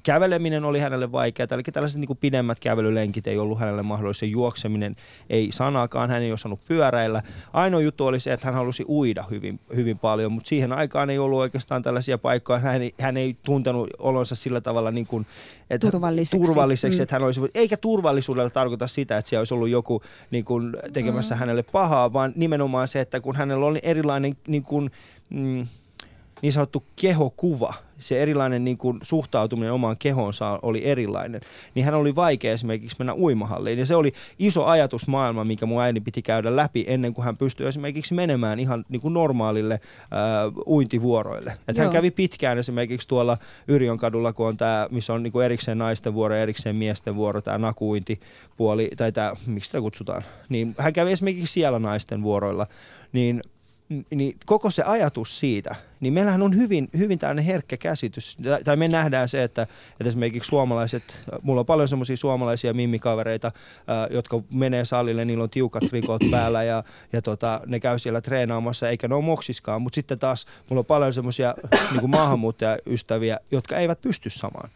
[0.02, 4.96] käveleminen oli hänelle vaikeaa, eli tällaiset niin kuin pidemmät kävelylenkit ei ollut hänelle mahdollisia, juokseminen
[5.30, 7.22] ei sanakaan, hän ei osannut pyöräillä.
[7.52, 11.18] Ainoa juttu oli se, että hän halusi uida hyvin, hyvin paljon, mutta siihen aikaan ei
[11.18, 15.26] ollut oikeastaan tällaisia paikkoja, hän ei, hän ei tuntenut olonsa sillä tavalla niin kuin,
[15.70, 17.02] että turvalliseksi, turvalliseksi mm.
[17.02, 21.34] että hän olisi, eikä turvallisuudella tarkoita sitä, että siellä olisi ollut joku niin kuin, tekemässä
[21.34, 21.38] mm.
[21.38, 24.90] hänelle pahaa, vaan nimenomaan se, että kun hänellä oli erilainen niin kuin,
[25.30, 25.66] mm,
[26.42, 31.40] niin sanottu kehokuva, se erilainen niin kuin suhtautuminen omaan kehoonsa oli erilainen,
[31.74, 33.78] niin hän oli vaikea esimerkiksi mennä uimahalliin.
[33.78, 37.66] Ja se oli iso ajatusmaailma, mikä mun äiti piti käydä läpi ennen kuin hän pystyi
[37.66, 39.80] esimerkiksi menemään ihan niin kuin normaalille äh,
[40.66, 41.52] uintivuoroille.
[41.68, 45.44] Et hän kävi pitkään esimerkiksi tuolla Yrjön kadulla, kun on tämä, missä on niin kuin
[45.46, 50.22] erikseen naisten vuoro ja erikseen miesten vuoro, tämä nakuintipuoli, tai tämä, miksi sitä kutsutaan.
[50.48, 52.66] Niin hän kävi esimerkiksi siellä naisten vuoroilla.
[53.12, 53.42] Niin
[54.10, 58.88] niin koko se ajatus siitä, niin meillähän on hyvin, hyvin tällainen herkkä käsitys, tai- me
[58.88, 63.52] nähdään se, että, että esimerkiksi suomalaiset, mulla on paljon semmoisia suomalaisia mimmikavereita,
[64.10, 68.88] jotka menee salille, niillä on tiukat rikot päällä ja, ja tota, ne käy siellä treenaamassa,
[68.88, 71.54] eikä ne ole moksiskaan, mutta sitten taas mulla on paljon semmoisia
[71.92, 74.70] niin maahanmuuttajaystäviä, jotka eivät pysty samaan.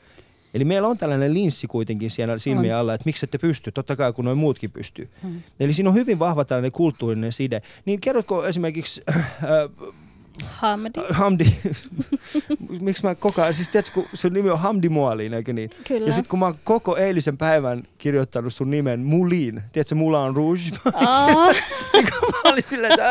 [0.57, 4.13] Eli meillä on tällainen linssi kuitenkin siellä silmien alla, että miksi ette pysty, totta kai
[4.13, 5.09] kun noin muutkin pystyy.
[5.23, 5.43] Hmm.
[5.61, 7.63] Eli siinä on hyvin vahva tällainen kulttuurinen side.
[7.85, 9.95] Niin kerrotko esimerkiksi äh,
[10.45, 11.01] Hamdi.
[11.11, 11.45] Hamdi,
[12.81, 15.71] miksi mä koko ajan, siis tiedätkö, kun sun nimi on Hamdi Mualiin, eikö niin?
[15.89, 16.07] Kyllä.
[16.07, 20.61] Ja sitten kun mä oon koko eilisen päivän kirjoittanut sun nimen Muliin, tiedätkö Mulan Rouge?
[20.95, 21.53] Aa,
[21.93, 22.09] Niin
[22.45, 23.11] mä olin silleen, että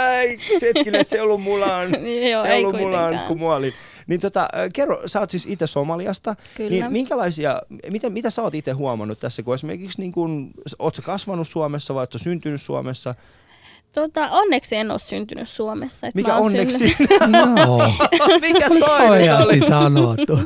[0.59, 1.91] setkinen, se ei ollut Mulan,
[2.31, 3.27] Joo, se ei ei ollut kuitenkaan.
[3.27, 3.73] kuin Muali.
[4.07, 6.69] Niin tota, kerro, sä oot siis itse Somaliasta, Kyllä.
[6.69, 11.01] niin minkälaisia, mitä, mitä sä oot itse huomannut tässä, kun esimerkiksi niin kun, oot sä
[11.01, 13.15] kasvanut Suomessa vai oot sä syntynyt Suomessa?
[13.93, 16.07] tota, onneksi en ole syntynyt Suomessa.
[16.07, 16.77] Et Mikä onneksi?
[16.77, 17.09] syntynyt-
[17.65, 17.91] Joo,
[18.41, 19.59] Mikä toinen oli?
[19.59, 20.39] sanottu.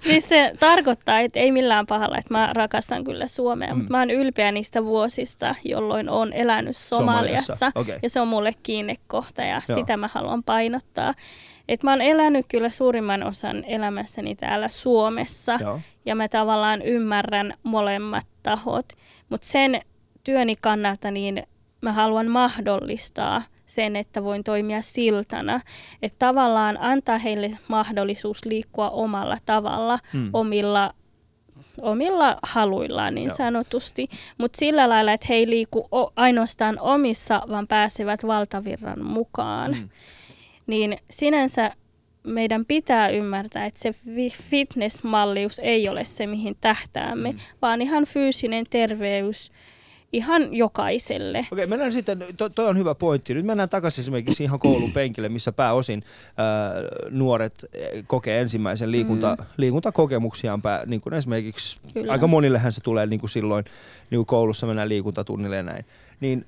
[0.00, 3.76] Siis se tarkoittaa, että ei millään pahalla, että mä rakastan kyllä Suomea, Mm.
[3.78, 7.80] mutta mä oon ylpeä niistä vuosista, jolloin oon elänyt Somaliassa, Somaliassa.
[7.80, 7.98] okei.
[8.02, 9.78] Ja se on mulle kiinnekohta ja Joo.
[9.78, 11.14] sitä mä haluan painottaa.
[11.68, 15.80] Et mä oon elänyt kyllä suurimman osan elämässäni täällä Suomessa Joo.
[16.06, 18.86] ja mä tavallaan ymmärrän molemmat tahot.
[19.28, 19.80] Mutta sen
[20.24, 21.42] työni kannalta niin
[21.80, 25.60] mä haluan mahdollistaa sen, että voin toimia siltana.
[26.02, 30.30] Että tavallaan antaa heille mahdollisuus liikkua omalla tavalla, Mm.
[30.32, 30.94] omilla,
[31.80, 33.30] omilla haluillaan niin Joo.
[33.30, 33.36] Joo.
[33.36, 34.08] sanotusti.
[34.38, 39.70] Mutta sillä lailla, että he ei liiku o- ainoastaan omissa, vaan pääsevät valtavirran mukaan.
[39.72, 39.88] Mm.
[40.68, 41.72] Niin sinänsä
[42.24, 47.38] meidän pitää ymmärtää, että se fi- fitnessmallius ei ole se, mihin tähtäämme, Mm.
[47.62, 49.52] vaan ihan fyysinen terveys
[50.12, 51.46] ihan jokaiselle.
[51.52, 53.34] Okei, mennään sitten, to, toi on hyvä pointti.
[53.34, 56.02] Nyt mennään takaisin esimerkiksi ihan koulun penkille, missä pääosin
[56.36, 56.72] ää,
[57.10, 59.44] nuoret eh, kokee ensimmäisen liikunta, mm.
[59.56, 60.62] liikuntakokemuksiaan.
[60.62, 62.12] Pää, niin kuin esimerkiksi, Kyllä.
[62.12, 63.64] aika monillehän se tulee niin kuin silloin
[64.10, 65.84] niin kuin koulussa mennään liikuntatunnille ja näin.
[66.20, 66.44] Niin,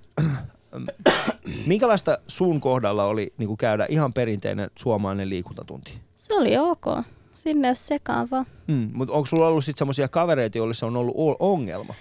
[1.66, 5.92] minkälaista sun kohdalla oli niin käydä ihan perinteinen suomalainen liikuntatunti?
[6.16, 6.86] Se oli ok.
[7.34, 8.44] Sinne ei ole sekaava.
[8.66, 11.94] Mm, mutta onko sulla ollut sitten semmoisia kavereita, joille se on ollut ongelma?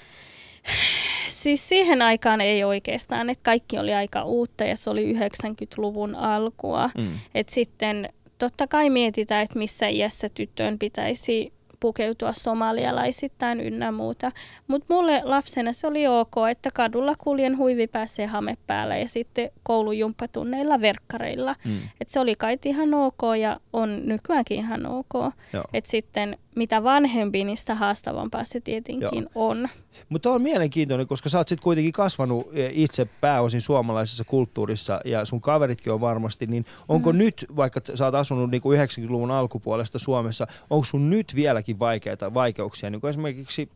[1.27, 6.89] Siis siihen aikaan ei oikeastaan, että kaikki oli aika uutta ja se oli 90-luvun alkua.
[6.97, 7.07] Mm.
[7.35, 14.31] Et sitten totta kai mietitään, että missä iässä tyttöön pitäisi pukeutua somalialaisittain ynnä muuta.
[14.67, 19.51] Mutta mulle lapsena se oli ok, että kadulla kuljen huivi pääsee hame päällä ja sitten
[19.63, 21.55] koulujumppatunneilla verkkareilla.
[21.65, 21.77] Mm.
[22.01, 25.13] Et se oli kai ihan ok ja on nykyäänkin ihan ok.
[25.53, 25.63] Joo.
[25.73, 29.49] Et sitten mitä vanhempi, niin sitä haastavampaa se tietenkin Joo.
[29.49, 29.69] on.
[30.09, 35.25] Mutta on mielenkiintoinen, koska sä oot sit kuitenkin kasvanut eh, itse pääosin suomalaisessa kulttuurissa ja
[35.25, 37.17] sun kaveritkin on varmasti, niin onko mm.
[37.17, 42.89] nyt, vaikka sä oot asunut niinku 90-luvun alkupuolesta Suomessa, onko sun nyt vieläkin vaikeita vaikeuksia,
[42.89, 43.69] niin kuin esimerkiksi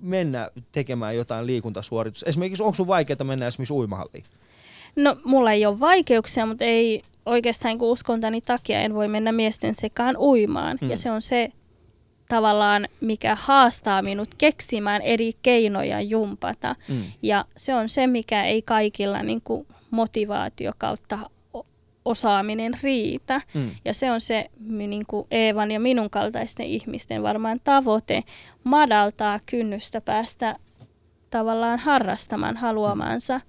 [0.00, 2.28] mennä tekemään jotain liikuntasuoritusta?
[2.28, 4.24] Esimerkiksi onko sun vaikeaa mennä esimerkiksi uimahalliin?
[4.96, 9.74] No, mulla ei ole vaikeuksia, mutta ei oikeastaan kun uskontani takia en voi mennä miesten
[9.74, 10.78] sekaan uimaan.
[10.80, 10.90] Mm.
[10.90, 11.52] Ja se on se
[12.28, 16.76] tavallaan, mikä haastaa minut keksimään eri keinoja jumpata.
[16.88, 17.02] Mm.
[17.22, 21.18] Ja se on se, mikä ei kaikilla niin kuin motivaatio kautta
[22.04, 23.40] osaaminen riitä.
[23.54, 23.70] Mm.
[23.84, 28.22] Ja se on se niin kuin Eevan ja minun kaltaisten ihmisten varmaan tavoite
[28.64, 30.56] madaltaa kynnystä päästä
[31.30, 33.40] tavallaan harrastamaan haluamansa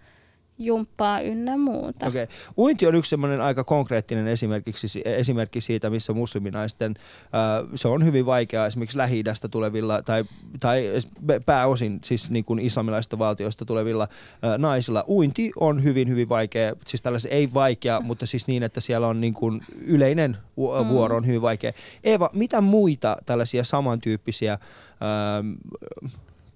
[0.58, 2.08] jumppaa ynnä muuta.
[2.08, 2.24] Okei.
[2.24, 2.36] Okay.
[2.58, 8.26] Uinti on yksi semmoinen aika konkreettinen esimerkiksi, esimerkki siitä, missä musliminaisten, äh, se on hyvin
[8.26, 10.26] vaikeaa esimerkiksi lähi tulevilla tai,
[10.60, 11.04] tai
[11.46, 15.04] pääosin siis niin kuin islamilaisista valtioista tulevilla äh, naisilla.
[15.08, 19.22] Uinti on hyvin, hyvin vaikea, siis tällaisen ei vaikea, mutta siis niin, että siellä on
[19.22, 20.90] niin kuin yleinen Mm.
[20.90, 21.72] vuoro on hyvin vaikea.
[22.04, 25.54] Eeva, mitä muita tällaisia samantyyppisiä ähm,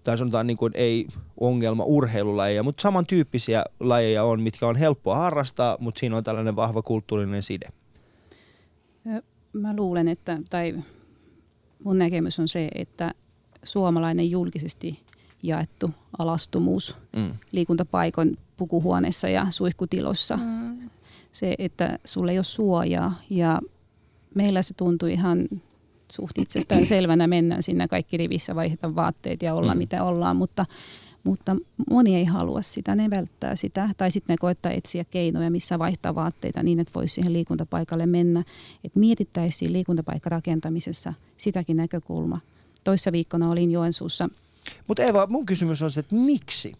[0.04, 1.08] tai sanotaan niin kuin ei
[1.40, 6.82] ongelma urheilulajeja, mutta samantyyppisiä lajeja on, mitkä on helppoa harrastaa, mutta siinä on tällainen vahva
[6.82, 7.68] kulttuurinen side.
[9.54, 10.76] Mä luulen, että, tai
[11.84, 13.12] mun näkemys on se, että
[13.64, 15.00] suomalainen julkisesti
[15.44, 17.32] jaettu alastomuus Mm.
[17.52, 20.90] liikuntapaikon pukuhuoneessa ja suihkutilossa, Mm.
[21.32, 23.60] se, että sulle ei ole suojaa ja
[24.36, 25.48] meillä se tuntui ihan
[26.12, 29.78] suht itsestään selvänä mennä sinne kaikki rivissä vaihtaa vaatteet ja olla mm.
[29.78, 30.66] mitä ollaan, mutta,
[31.24, 31.56] mutta
[31.90, 33.90] moni ei halua sitä, ne välttää sitä.
[33.98, 38.44] Tai sitten ne koettaa etsiä keinoja, missä vaihtaa vaatteita niin, että voisi siihen liikuntapaikalle mennä.
[38.84, 42.40] Että mietittäisiin liikuntapaikkarakentamisessa sitäkin näkökulma.
[42.84, 44.30] Toissa viikkona olin Joensuussa.
[44.88, 46.74] Mutta Eva, mun kysymys on se, että miksi?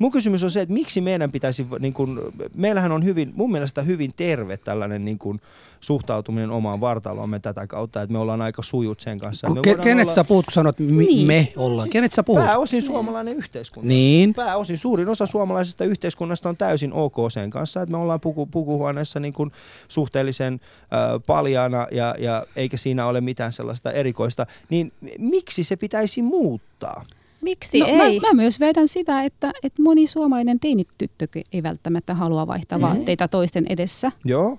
[0.00, 3.82] Mun kysymys on se, että miksi meidän pitäisi, niin kun, meillähän on hyvin, mun mielestä
[3.82, 5.40] hyvin terve tällainen niin kun,
[5.80, 9.50] suhtautuminen omaan vartaloamme tätä kautta, että me ollaan aika sujut sen kanssa.
[9.50, 10.14] Me Ke- kenet olla...
[10.14, 11.26] sä puhut, kun sanot mi- niin.
[11.26, 11.86] me ollaan?
[11.86, 12.44] Siis kenet sä puhut?
[12.44, 13.88] Pääosin suomalainen yhteiskunta.
[13.88, 14.34] Niin.
[14.34, 19.20] Pääosin suurin osa suomalaisesta yhteiskunnasta on täysin ok sen kanssa, että me ollaan puku, pukuhuoneessa
[19.20, 19.52] niin kun
[19.88, 24.46] suhteellisen äh, paljaana ja, ja eikä siinä ole mitään sellaista erikoista.
[24.70, 27.04] Niin miksi se pitäisi muuttaa?
[27.42, 28.20] Miksi no, ei?
[28.20, 32.82] Mä, mä myös vedän sitä, että, että moni suomalainen teinityttö ei välttämättä halua vaihtaa mm.
[32.82, 34.12] vaatteita toisten edessä.
[34.24, 34.56] Joo.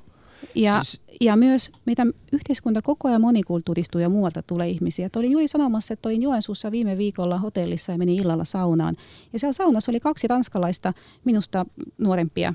[0.56, 1.02] Ja, siis...
[1.22, 5.06] ja myös meitä yhteiskunta koko ajan monikulttuuristuu ja muualta tulee ihmisiä.
[5.06, 8.96] Et olin juuri sanomassa, että olin Joensuussa viime viikolla hotellissa ja menin illalla saunaan.
[9.34, 10.94] Ja siellä saunassa oli kaksi ranskalaista,
[11.26, 11.66] minusta
[11.98, 12.54] nuorempia,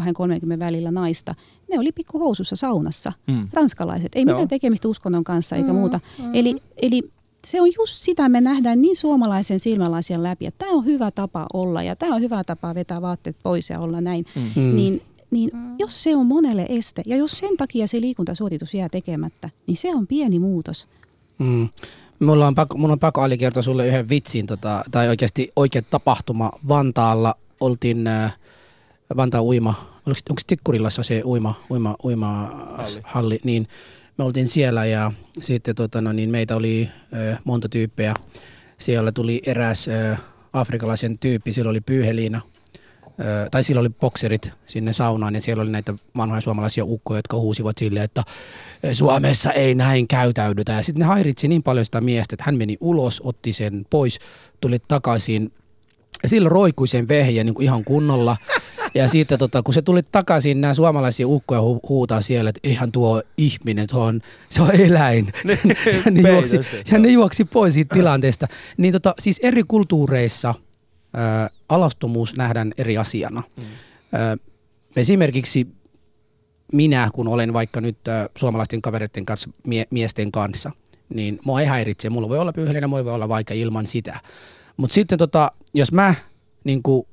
[0.00, 1.34] 2-30 välillä naista.
[1.70, 3.48] Ne oli pikkuhousussa saunassa, mm.
[3.52, 4.12] ranskalaiset.
[4.14, 6.00] Ei mitään tekemistä uskonnon kanssa eikä mm, muuta.
[6.18, 6.34] Mm.
[6.34, 7.02] Eli, eli
[7.46, 11.46] se on just sitä, me nähdään niin suomalaisen silmälaisen läpi, että tämä on hyvä tapa
[11.52, 14.24] olla ja tämä on hyvä tapa vetää vaatteet pois ja olla näin.
[14.34, 14.62] Mm.
[14.62, 14.76] mm.
[14.76, 15.74] Niin, niin mm.
[15.78, 19.94] jos se on monelle este ja jos sen takia se liikuntasuoritus jää tekemättä, niin se
[19.94, 20.86] on pieni muutos.
[21.38, 21.68] Mm.
[22.20, 25.82] Mulla on pakko, mun on pakko Ali kertoa sulle yhden vitsin, tota, tai oikeasti oikea
[25.82, 27.34] tapahtuma Vantaalla.
[27.60, 28.36] Oltiin äh,
[29.16, 29.74] Vantaan uima,
[30.06, 32.26] onko, onko Tikkurilassa se uima, uima, uima
[32.76, 33.00] halli.
[33.04, 33.68] halli, niin
[34.18, 38.14] me oltiin siellä ja sitten tota, no, niin meitä oli ö, monta tyyppejä.
[38.78, 40.16] Siellä tuli eräs ö,
[40.52, 42.40] afrikalaisen tyyppi, sillä oli pyyheliina,
[43.20, 47.36] ö, tai sillä oli bokserit sinne saunaan ja siellä oli näitä vanhoja suomalaisia ukkoja, jotka
[47.36, 48.24] huusivat silleen, että
[48.92, 50.72] Suomessa ei näin käytäydytä.
[50.72, 54.18] Ja sitten ne hairitsi niin paljon sitä miestä, että hän meni ulos, otti sen pois,
[54.60, 55.52] tuli takaisin.
[56.22, 58.36] Ja sillä roikui sen vehjä niin kuin ihan kunnolla.
[58.98, 62.92] Ja sitten tota, kun se tuli takaisin, nämä suomalaisia ukkoja hu- huutaa siellä, että ihan
[62.92, 65.26] tuo ihminen, tuo on, se on eläin.
[66.04, 66.56] ja, ne juoksi,
[66.90, 68.46] ja ne juoksi pois siitä tilanteesta.
[68.76, 70.54] Niin tota, siis eri kulttuureissa
[71.14, 73.42] ää, alastomuus nähdään eri asiana.
[73.58, 73.64] Mm.
[74.12, 74.36] Ää,
[74.96, 75.66] esimerkiksi
[76.72, 80.70] minä, kun olen vaikka nyt ä, suomalaisten kavereiden kanssa, mie- miesten kanssa,
[81.14, 82.10] niin mua ei häiritse.
[82.10, 84.20] Mulla voi olla pyyhellinen, mulla voi olla vaikka ilman sitä.
[84.76, 86.14] Mutta sitten tota, jos mä
[86.64, 87.06] niin kuin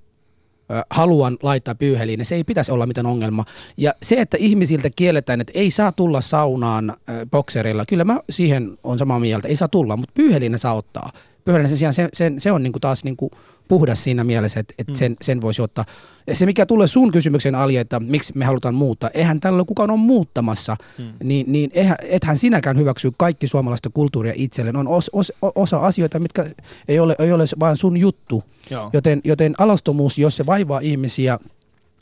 [0.89, 3.45] haluan laittaa pyyheliin, niin se ei pitäisi olla mitään ongelma.
[3.77, 6.93] Ja se, että ihmisiltä kielletään, että ei saa tulla saunaan
[7.31, 11.11] bokserilla, kyllä mä siihen on samaa mieltä, ei saa tulla, mutta pyyheliin saa ottaa.
[11.45, 13.31] Pyyheliin sen sijaan se, se, se on niinku taas niinku
[13.67, 14.97] puhdas siinä mielessä, että, että mm.
[14.97, 15.85] sen, sen voisi ottaa.
[16.27, 19.91] Ja se, mikä tulee sun kysymyksen Ali, että miksi me halutaan muuttaa, eihän tällä kukaan
[19.91, 21.05] ole muuttamassa, mm.
[21.23, 24.75] niin, niin eihän, ethän sinäkään hyväksy kaikki suomalaista kulttuuria itselleen.
[24.75, 26.45] On os, os, osa asioita, mitkä
[26.87, 28.43] ei ole, ei ole vain sun juttu.
[28.69, 28.89] Joo.
[28.93, 31.39] Joten, joten alastomuus, jos se vaivaa ihmisiä,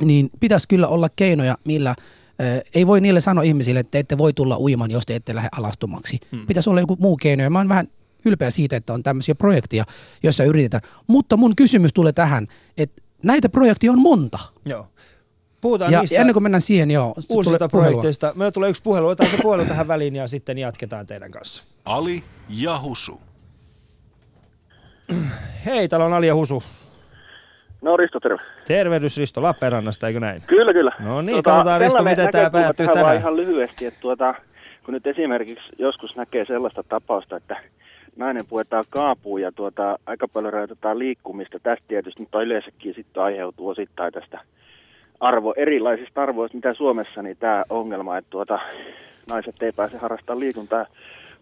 [0.01, 1.95] niin pitäisi kyllä olla keinoja, millä
[2.75, 6.19] ei voi niille sanoa ihmisille, että ette voi tulla uimaan, jos te ette lähde alastomaksi.
[6.32, 6.45] Hmm.
[6.47, 7.43] Pitäisi olla joku muu keino.
[7.43, 7.88] Ja mä oon vähän
[8.26, 9.84] ylpeä siitä, että on tämmöisiä projekteja,
[10.24, 10.82] joissa yritetään.
[11.08, 14.40] Mutta mun kysymys tulee tähän, että näitä projekteja on monta.
[14.66, 14.88] Joo.
[15.62, 17.14] Puhutaan ja niistä ennen kuin mennään siihen, joo.
[17.30, 18.34] Uusista projekteista.
[18.36, 19.08] Meillä tulee yksi puhelu.
[19.08, 21.64] Otetaan se puhelu tähän väliin ja sitten jatketaan teidän kanssa.
[21.86, 23.22] Ali ja Husu.
[25.66, 26.64] Hei, täällä on Ali ja Husu.
[27.82, 28.38] No Risto, terve.
[28.68, 30.42] Tervehdys Risto Lappeenrannasta, eikö näin?
[30.48, 30.92] Kyllä, kyllä.
[31.00, 33.18] No niin, tuota, katsotaan Risto, miten tämä päättyy tänään.
[33.18, 34.36] ihan lyhyesti, että tuota,
[34.86, 37.62] kun nyt esimerkiksi joskus näkee sellaista tapausta, että
[38.15, 41.60] nainen puetaan kaapuun ja tuota, aika paljon rajoitetaan liikkumista.
[41.60, 44.39] Tästä tietysti, mutta yleensäkin sitten aiheutuu osittain tästä
[45.19, 48.60] arvo, erilaisista arvoista, mitä Suomessa, niin tämä ongelma, että tuota,
[49.30, 50.86] naiset ei pääse harrastamaan liikuntaa.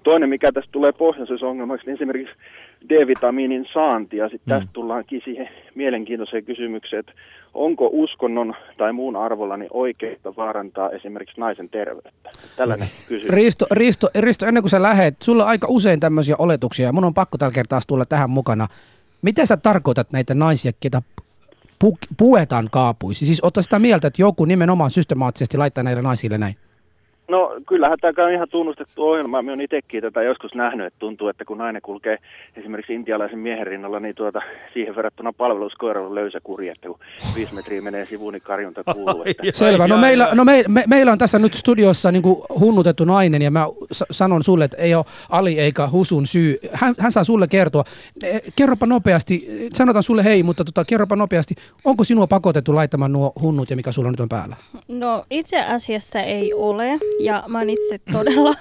[0.04, 2.36] Toinen, mikä tästä tulee pohjoisuusongelmaksi, niin esimerkiksi
[2.90, 4.18] D-vitamiinin saanti.
[4.18, 4.60] Ja sitten mm.
[4.60, 7.12] tästä tullaankin siihen mielenkiintoiseen kysymykseen, että
[7.54, 12.30] onko uskonnon tai muun arvolla niin oikeutta vaarantaa esimerkiksi naisen terveyttä?
[12.58, 13.30] Tällainen kysymys.
[13.30, 17.06] Risto, Risto, Risto, ennen kuin sä lähet, sulla on aika usein tämmöisiä oletuksia ja mun
[17.06, 18.68] on pakko tällä kertaa tulla tähän mukana.
[19.22, 21.02] Miten sä tarkoitat näitä naisia, ketä
[21.84, 23.26] pu- puetaan kaapuisi?
[23.26, 26.56] Siis ottaa sitä mieltä, että joku nimenomaan systemaattisesti laittaa näille naisille näin?
[27.32, 29.42] No kyllähän tämä on ihan tunnustettu ohjelma.
[29.42, 32.18] Minä olen itsekin tätä joskus nähnyt, että tuntuu, että kun nainen kulkee
[32.56, 34.42] esimerkiksi intialaisen miehen rinnalla, niin tuota,
[34.74, 37.00] siihen verrattuna palveluskoiralla on löysä kuri, että kun
[37.36, 39.24] viisi metriä menee sivuun, niin karjunta kuuluu.
[39.26, 39.44] Että...
[39.54, 39.88] Selvä.
[39.88, 43.52] No, meillä, no me, me, meillä on tässä nyt studiossa niin kuin hunnutettu nainen ja
[43.52, 43.66] mä
[44.12, 46.58] sanon sulle, että ei ole Ali eikä Husun syy.
[46.74, 47.84] Hän, hän saa sulle kertoa.
[48.24, 53.34] E, kerropa nopeasti, sanotaan sulle hei, mutta tota, kerropa nopeasti, onko sinua pakotettu laittamaan nuo
[53.42, 54.56] hunnut ja mikä sulla nyt on päällä?
[54.88, 58.54] No itse asiassa ei ole ja mä oon itse todella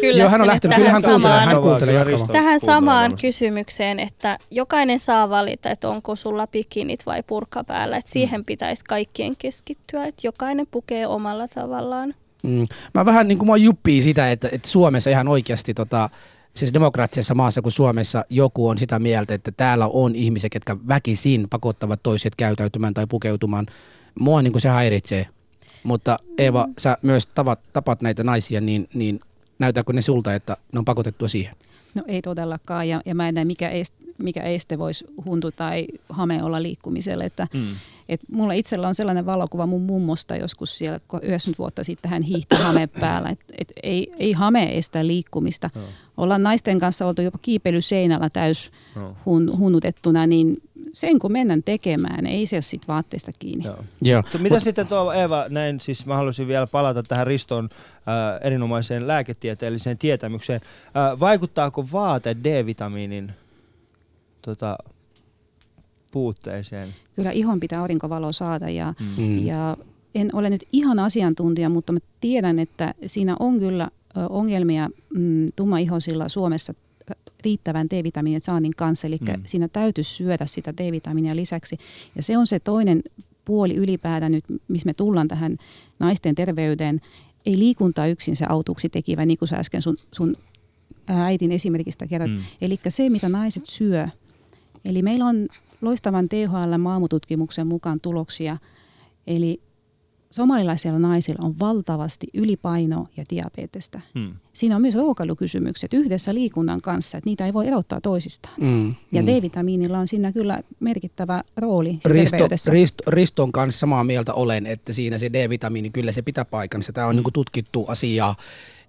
[0.00, 0.76] kyllästynyt Joo, hän on lähtenyt.
[0.76, 5.70] tähän Kyllä hän kuuntelee, samaan, hän kuuntelee Kyllä tähän samaan kysymykseen, että jokainen saa valita,
[5.70, 7.96] että onko sulla bikinit vai purkka päällä.
[7.96, 12.14] Että siihen pitäisi kaikkien keskittyä, että jokainen pukee omalla tavallaan.
[12.42, 12.66] Mm.
[12.94, 16.10] Mä vähän niin kuin mä juppii sitä, että, että Suomessa ihan oikeasti tota,
[16.56, 21.48] siis demokraattisessa maassa kuin Suomessa joku on sitä mieltä, että täällä on ihmisiä, ketkä väkisin
[21.50, 23.66] pakottavat toiset käytäytymään tai pukeutumaan.
[24.20, 25.26] Mua niin kuin se häiritsee.
[25.84, 29.20] Mutta Eeva, sä myös tavat, tapat näitä naisia, niin, niin
[29.58, 31.56] näytääkö ne sulta, että ne on pakotettua siihen?
[31.94, 35.86] No ei todellakaan, ja, ja mä en näe, mikä, est, mikä este voisi huntu tai
[36.08, 37.24] hame olla liikkumiselle.
[37.24, 37.66] Että, Mm.
[38.08, 42.22] et mulla itsellä on sellainen valokuva mun mummosta joskus siellä, kun 90 vuotta sitten hän
[42.22, 43.28] hiihti hame päällä.
[43.28, 45.70] Et, et ei, ei hame estä liikkumista.
[45.74, 45.84] Joo.
[46.16, 49.16] Ollaan naisten kanssa oltu jopa kiipeilyseinällä täys Joo.
[49.26, 50.56] hun, hunnutettuna, niin
[50.94, 53.64] sen kun mennään tekemään, ei se ole siitä vaatteesta kiinni.
[53.64, 53.84] Joo.
[54.02, 54.22] Joo.
[54.22, 59.06] Mutta mitä sitten tuo Eeva, näin siis mä haluaisin vielä palata tähän Riston äh, erinomaiseen
[59.06, 60.60] lääketieteelliseen tietämykseen.
[60.86, 63.32] Äh, vaikuttaako vaate D-vitamiinin
[64.42, 64.78] tota,
[66.10, 66.94] puutteeseen?
[67.16, 69.46] Kyllä ihon pitää aurinkovaloa saada ja, Mm.
[69.46, 69.76] Ja
[70.14, 73.88] en ole nyt ihan asiantuntija, mutta mä tiedän, että siinä on kyllä
[74.28, 76.74] ongelmia mm, tummaihoisilla Suomessa
[77.44, 79.06] riittävän D-vitamiinin saannin kanssa.
[79.06, 79.42] Eli Mm.
[79.46, 81.78] siinä täytyisi syödä sitä D-vitamiinia lisäksi.
[82.16, 83.02] Ja se on se toinen
[83.44, 85.56] puoli ylipäätään nyt, missä me tullaan tähän
[85.98, 87.00] naisten terveyteen.
[87.46, 90.36] Ei liikunta yksin se autuksi tekivä, niin kuin sä äsken sun, sun
[91.08, 92.30] äitin esimerkistä kerrot.
[92.30, 92.38] Mm.
[92.60, 94.08] Eli se, mitä naiset syö.
[94.84, 95.48] Eli meillä on
[95.80, 98.56] loistavan THL-maamututkimuksen mukaan tuloksia.
[99.26, 99.60] Eli
[100.34, 104.00] somalilaisilla naisilla on valtavasti ylipainoa ja diabetesta.
[104.18, 104.34] Hmm.
[104.52, 108.54] Siinä on myös ruokailukysymykset yhdessä liikunnan kanssa, että niitä ei voi erottaa toisistaan.
[108.60, 108.94] Mm.
[109.12, 109.26] Ja mm.
[109.26, 112.48] D-vitamiinilla on siinä kyllä merkittävä rooli Risto.
[112.68, 116.92] Risto, Riston kanssa samaa mieltä olen, että siinä se D-vitamiini kyllä se pitää paikkansa.
[116.92, 118.34] Tämä on niin tutkittu asia,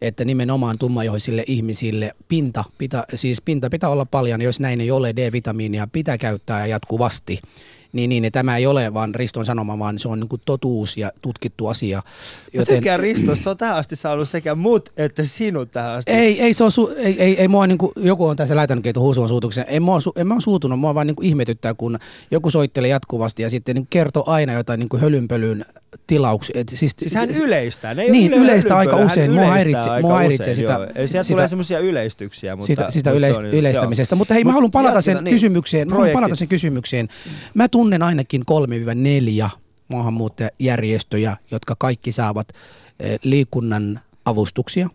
[0.01, 5.15] että nimenomaan tummaihoisille ihmisille pinta, pitä, siis pinta pitää olla paljon, jos näin ei ole
[5.15, 7.39] D-vitamiinia, pitää käyttää jatkuvasti.
[7.95, 11.67] Niin, niin, tämä ei ole vaan Riston sanoma, vaan se on niin totuus ja tutkittu
[11.67, 12.03] asia.
[12.57, 16.11] Mä tykkään Risto, se on tähän asti saanut sekä mut että sinut tähän asti.
[16.11, 18.99] Ei, ei, se on su, ei, ei, ei mua niinku, joku on tässä lähtenytkin, että
[18.99, 19.65] huusu on suutuksen.
[19.67, 21.97] En mä, oo su, en mä ole suutunut, mua vaan niinku ihmetyttää, kun
[22.31, 25.65] joku soittelee jatkuvasti ja sitten niinku kertoo aina jotain niinku hölynpölyn
[26.07, 26.59] tilauksia.
[26.59, 27.93] Et siis, Siis hän yleistää.
[27.93, 29.31] Ne ei Niin, ole yle- yleistä aika usein.
[29.31, 30.83] Mua yleistää häiritsee- mua häiritsee sitä- joo.
[30.95, 32.55] Eli sieltä sitä- tulee semmoisia yleistyksiä.
[32.55, 34.15] Mutta, sitä, sitä mutta yleist, on yleistämisestä.
[34.15, 35.35] Mutta hei, Mut mä haluan palata sen niin.
[35.35, 35.87] kysymykseen.
[35.87, 36.39] Mä haluan palata Projektit.
[36.39, 37.07] sen kysymykseen.
[37.53, 39.49] Mä tunnen ainakin 3-4
[39.87, 42.47] maahanmuuttajajärjestöjä, jotka kaikki saavat
[42.99, 44.89] eh, liikunnan avustuksia.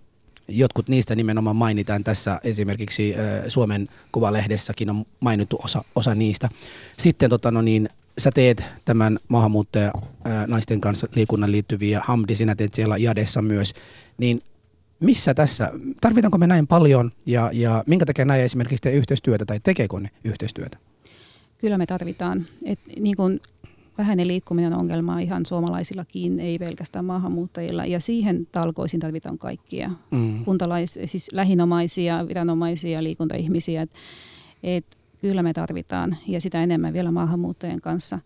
[0.49, 6.49] Jotkut niistä nimenomaan mainitaan tässä esimerkiksi eh, Suomen Kuvalehdessäkin on mainittu osa, osa niistä.
[6.99, 7.89] Sitten tota, no niin,
[8.21, 9.93] sä teet tämän maahanmuuttaja
[10.47, 13.75] naisten kanssa liikunnan liittyviä, Hamdi, sinä teet siellä Jadessa myös,
[14.19, 14.43] niin
[15.01, 19.61] missä tässä, tarvitaanko me näin paljon ja, ja minkä takia näin esimerkiksi tee yhteistyötä tai
[19.61, 20.79] tekeekö ne yhteistyötä?
[21.59, 22.47] Kyllä me tarvitaan.
[22.65, 23.41] Et niin kun
[23.99, 27.87] vähäinen liikkuminen on ongelma ihan suomalaisillakin, ei pelkästään maahanmuuttajilla.
[27.87, 29.91] Ja siihen talkoisin tarvitaan kaikkia.
[30.11, 30.45] Mm.
[30.45, 33.83] Kuntalais, siis lähinomaisia, viranomaisia, liikuntaihmisiä.
[33.83, 33.91] Et,
[34.63, 38.19] et kyllä me tarvitaan ja sitä enemmän vielä maahanmuuttajien kanssa.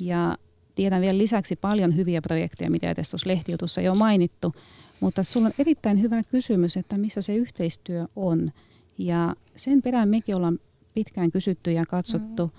[0.00, 0.38] Ja
[0.74, 4.54] tiedän vielä lisäksi paljon hyviä projekteja, mitä tässä tuossa lehtijutussa jo mainittu.
[5.00, 8.52] Mutta sulla on erittäin hyvä kysymys, että missä se yhteistyö on.
[8.98, 10.58] Ja sen perään mekin ollaan
[10.94, 12.50] pitkään kysytty ja katsottu.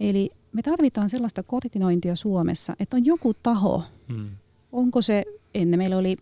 [0.00, 4.30] Eli me tarvitaan sellaista koordinointia Suomessa, että on joku taho, Hmm.
[4.72, 6.16] onko se, ennen meillä oli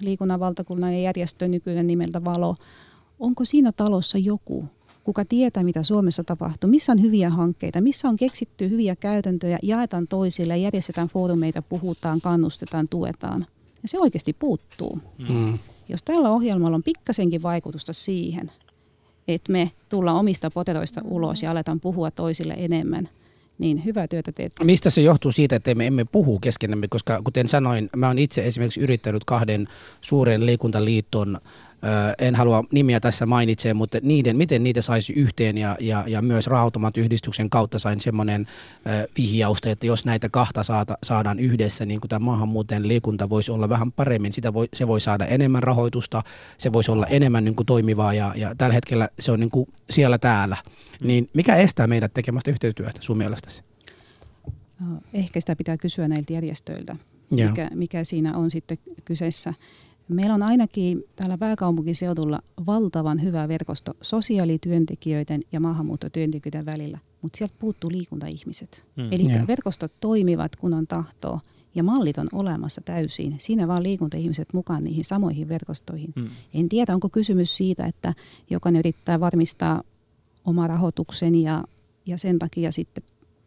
[0.00, 2.54] liikunnan valtakunnallinen järjestö nykyinen nimeltä Valo,
[3.18, 4.64] onko siinä talossa joku,
[5.04, 10.08] kuka tietää, mitä Suomessa tapahtuu, missä on hyviä hankkeita, missä on keksitty hyviä käytäntöjä, jaetaan
[10.08, 13.46] toisille, järjestetään foorumeita, puhutaan, kannustetaan, tuetaan.
[13.82, 14.98] Ja se oikeasti puuttuu.
[15.28, 15.58] Mm.
[15.88, 18.50] Jos tällä ohjelmalla on pikkasenkin vaikutusta siihen,
[19.28, 23.08] että me tullaan omista poteroista ulos ja aletaan puhua toisille enemmän,
[23.58, 24.52] niin hyvää työtä teet.
[24.64, 28.46] Mistä se johtuu siitä, että me emme puhu keskenämme, koska kuten sanoin, mä oon itse
[28.46, 29.68] esimerkiksi yrittänyt kahden
[30.00, 31.40] suuren liikuntaliiton,
[32.18, 36.46] en halua nimiä tässä mainitsee, mutta niiden, miten niitä saisi yhteen ja, ja, ja myös
[36.46, 38.46] Rahautomat-yhdistyksen kautta sain semmoinen
[39.18, 43.68] vihjausta, että jos näitä kahta saata, saadaan yhdessä, niin kuin tämä maahanmuuttajan liikunta voisi olla
[43.68, 46.22] vähän paremmin, sitä voi, se voi saada enemmän rahoitusta,
[46.58, 49.68] se voisi olla enemmän niin kuin toimivaa ja, ja tällä hetkellä se on niin kuin
[49.90, 50.56] siellä täällä.
[51.02, 53.62] Niin mikä estää meidät tekemästä yhteistyötä sun mielestäsi?
[55.14, 56.96] Ehkä sitä pitää kysyä näiltä järjestöiltä,
[57.30, 59.54] mikä, mikä siinä on sitten kyseessä.
[60.10, 67.90] Meillä on ainakin täällä pääkaupunkiseudulla valtavan hyvä verkosto sosiaalityöntekijöiden ja maahanmuuttotyöntekijöiden välillä, mutta sieltä puuttuu
[67.90, 68.84] liikuntaihmiset.
[68.96, 69.08] Mm.
[69.12, 69.46] Eli Joo.
[69.46, 71.40] verkostot toimivat, kun on tahtoa
[71.74, 73.34] Ja mallit on olemassa täysin.
[73.38, 76.12] Siinä vaan liikunta-ihmiset mukaan niihin samoihin verkostoihin.
[76.16, 76.28] Mm.
[76.54, 78.14] En tiedä, onko kysymys siitä, että
[78.50, 79.82] jokainen yrittää varmistaa
[80.44, 81.64] oma rahoituksen ja,
[82.06, 83.04] ja sen takia sitten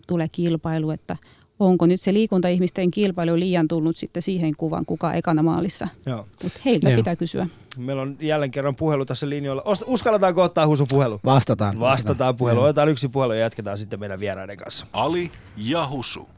[0.07, 1.17] tulee kilpailu, että
[1.59, 5.87] onko nyt se liikunta-ihmisten kilpailu liian tullut sitten siihen kuvan, kuka ekana maalissa.
[6.43, 6.97] Mutta heiltä Joo.
[6.97, 7.47] pitää kysyä.
[7.77, 9.63] Meillä on jälleen kerran puhelu tässä linjoilla.
[9.85, 11.19] Uskalletaanko ottaa Husu puhelu?
[11.25, 11.79] Vastataan.
[11.79, 12.59] Vastataan puhelu.
[12.59, 12.65] Joo.
[12.65, 14.85] Otetaan yksi puhelu ja jatketaan sitten meidän vieraiden kanssa.
[14.93, 16.29] Ali ja Husu.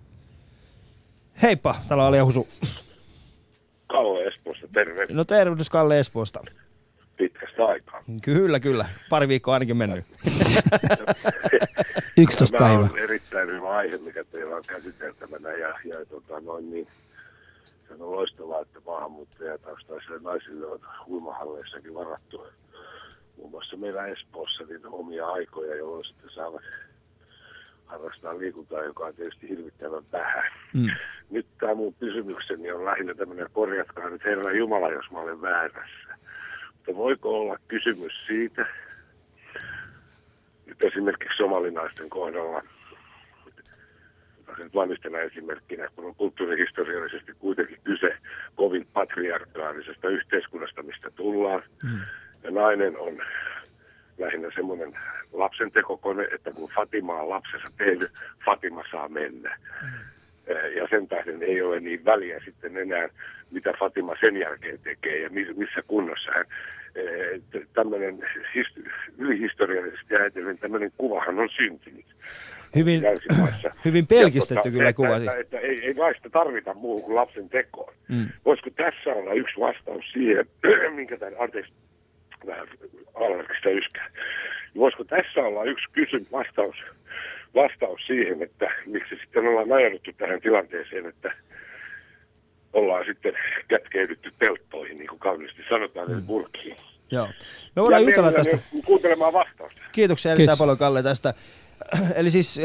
[1.42, 2.48] Heippa, täällä on Ali ja Husu.
[3.88, 6.40] Kalle Espoosta, terve No tervehdys Kalle Espoosta.
[7.18, 7.95] pitkästä aikaa.
[8.24, 8.86] Kyllä, kyllä.
[9.10, 10.06] Pari viikkoa ainakin mennyt.
[12.18, 12.84] 11 Tämä päivä.
[12.84, 16.88] on erittäin hyvä aihe, mikä teillä on käsiteltävänä ja, ja tota, noin niin,
[17.88, 22.48] se on loistavaa, että maahanmuuttajataustaisille naisille on uimahalleissakin varattu
[23.38, 26.62] muun muassa meillä Espoossa niin omia aikoja, jolloin sitten saavat
[27.86, 30.52] harrastaa liikuntaa, joka on tietysti hirvittävän vähän.
[30.74, 30.88] Mm.
[31.30, 36.05] Nyt tämä mun kysymykseni on lähinnä tämmöinen, korjatkaa nyt Herra Jumala, jos mä olen väärässä.
[36.86, 38.66] Mutta voiko olla kysymys siitä,
[40.66, 42.62] nyt esimerkiksi somalinaisten kohdalla,
[44.58, 48.18] nyt vain yhtenä esimerkkinä, kun on kulttuurihistoriallisesti kuitenkin kyse
[48.56, 51.64] kovin patriarkaalisesta yhteiskunnasta, mistä tullaan.
[51.84, 52.00] Mm.
[52.44, 53.22] Ja nainen on
[54.18, 55.00] lähinnä semmoinen
[55.34, 58.12] lapsentekokone, että kun Fatima on lapsensa tehnyt,
[58.46, 59.58] Fatima saa mennä.
[59.84, 59.90] Eh,
[60.76, 63.10] Ja sen tähden ei ole niin väliä sitten enää,
[63.52, 66.46] mitä Fatima sen jälkeen tekee ja miss- missä kunnossa hän.
[66.96, 67.42] eh,
[67.74, 68.20] Tämmöinen
[68.56, 68.84] his-
[69.18, 72.06] ylihistoriallisesti ajatellen tämmöinen kuvahan on syntynyt
[72.76, 73.02] Hyvin,
[73.86, 75.16] hyvin pelkistetty Ja kyllä että, kuva.
[75.16, 75.42] Että, siis.
[75.46, 77.94] että, ei, ei naista tarvita muuhun kuin lapsen tekoon.
[78.10, 78.26] Mm.
[78.46, 80.46] Voisiko tässä olla yksi vastaus siihen,
[80.96, 81.74] minkä tämän, anteeksi,
[82.46, 82.68] vähän
[83.14, 84.08] alvarista yskää.
[84.76, 86.76] Voisiko tässä olla yksi kysymys, vastaus,
[87.56, 91.36] vastaus siihen, että miksi sitten ollaan ajauduttu tähän tilanteeseen, että
[92.74, 93.34] ollaan sitten
[93.68, 96.22] kätkeydytty telttoihin, niin kuin kauniisti sanotaan, mm.
[96.22, 96.78] burkiin.
[97.12, 97.28] Joo.
[97.76, 98.58] Me voidaan Ja jutella tästä.
[98.86, 99.82] Kuuntelemaan vastausta.
[99.92, 100.60] Kiitoksia erittäin Kiitos.
[100.60, 101.34] paljon Kalle tästä.
[102.16, 102.62] Eli siis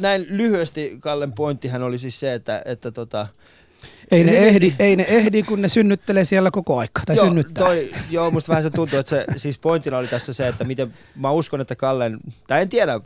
[0.00, 3.26] näin lyhyesti Kallen pointtihan oli siis se, että, että tota,
[4.10, 7.00] Ei ne, ehdi, ei ne ehdi, kun ne synnyttelee siellä koko aika.
[7.06, 7.66] Tai synnyttää.
[7.66, 10.92] toi, joo, musta vähän se tuntuu, että se siis pointtina oli tässä se, että miten
[11.16, 13.00] mä uskon, että Kallen, tai en tiedä,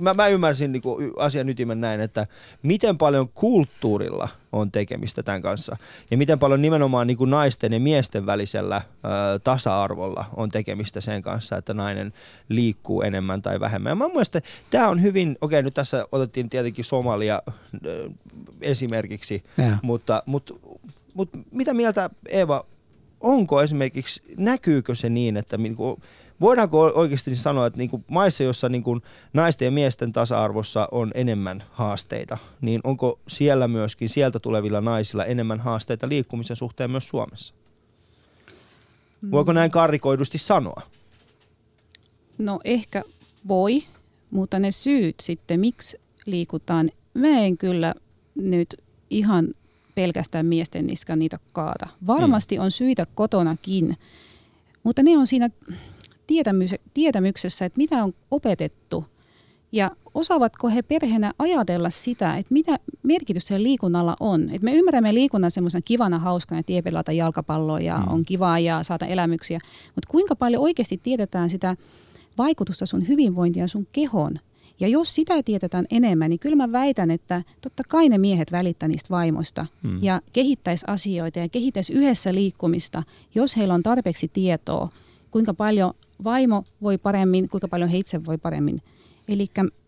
[0.00, 2.26] mä, mä ymmärsin niinku y- asian ytimen näin, että
[2.62, 5.76] miten paljon kulttuurilla on tekemistä tämän kanssa
[6.10, 11.56] ja miten paljon nimenomaan niinku naisten ja miesten välisellä ö, tasa-arvolla on tekemistä sen kanssa,
[11.56, 12.12] että nainen
[12.48, 13.90] liikkuu enemmän tai vähemmän.
[13.90, 17.42] Ja mä mielestä tämä on hyvin, okei nyt tässä otettiin tietenkin Somalia
[17.86, 18.10] ö,
[18.60, 19.44] esimerkiksi,
[19.82, 20.54] mutta, mutta,
[21.14, 22.66] mutta mitä mieltä Eeva,
[23.20, 26.00] onko esimerkiksi, näkyykö se niin, että niinku,
[26.40, 29.00] voidaanko oikeasti sanoa, että niinku maissa, jossa niinku
[29.32, 35.60] naisten ja miesten tasa-arvossa on enemmän haasteita, niin onko siellä myöskin sieltä tulevilla naisilla enemmän
[35.60, 37.54] haasteita liikkumisen suhteen myös Suomessa?
[39.30, 40.82] Voiko näin karrikoidusti sanoa?
[42.38, 43.04] No ehkä
[43.48, 43.82] voi,
[44.30, 47.94] mutta ne syyt sitten, miksi liikutaan, mä en kyllä
[48.34, 48.74] nyt
[49.10, 49.48] ihan
[49.94, 51.88] pelkästään miesten niskan niitä kaata.
[52.06, 53.96] Varmasti on syitä kotonakin,
[54.82, 55.50] mutta ne on siinä
[56.94, 59.04] tietämyksessä, että mitä on opetettu
[59.72, 64.50] ja osaavatko he perheenä ajatella sitä, että mitä merkitys siellä liikunnalla on.
[64.50, 69.06] Et me ymmärrämme liikunnan semmoisen kivana, hauskana, että pelata jalkapalloa ja on kivaa ja saada
[69.06, 69.58] elämyksiä.
[69.94, 71.76] Mutta kuinka paljon oikeasti tiedetään sitä
[72.38, 74.38] vaikutusta sun hyvinvointia ja sun kehon.
[74.80, 78.88] Ja jos sitä tiedetään enemmän, niin kyllä mä väitän, että totta kai ne miehet välittää
[78.88, 80.02] niistä vaimoista Mm.
[80.02, 83.02] ja kehittäisi asioita ja kehittäisi yhdessä liikkumista,
[83.34, 84.88] jos heillä on tarpeeksi tietoa,
[85.30, 88.78] kuinka paljon vaimo voi paremmin, kuinka paljon he itse voi paremmin.
[89.28, 89.46] Eli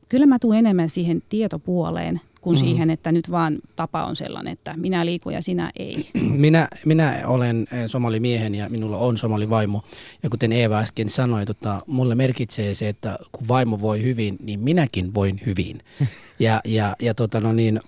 [0.09, 2.65] kyllä mä tuun enemmän siihen tietopuoleen kuin Mhm.
[2.65, 6.09] siihen, että nyt vaan tapa on sellainen, että minä liikun ja sinä ei.
[6.45, 9.83] Minä, minä olen eh, somalimiehen ja minulla on somalivaimo.
[10.23, 14.61] Ja kuten Eeva äsken sanoi, tota, mulle merkitsee se, että kun vaimo voi hyvin, niin
[14.61, 15.79] minäkin voin hyvin.
[16.39, 17.81] Ja, ja, ja, tota, no niin,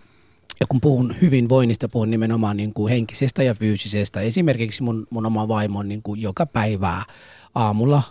[0.61, 4.21] ja kun puhun hyvinvoinnista, puhun nimenomaan niin kuin henkisestä ja fyysisestä.
[4.21, 7.03] Esimerkiksi mun, mun oma vaimo on niin kuin joka päivää
[7.55, 8.03] aamulla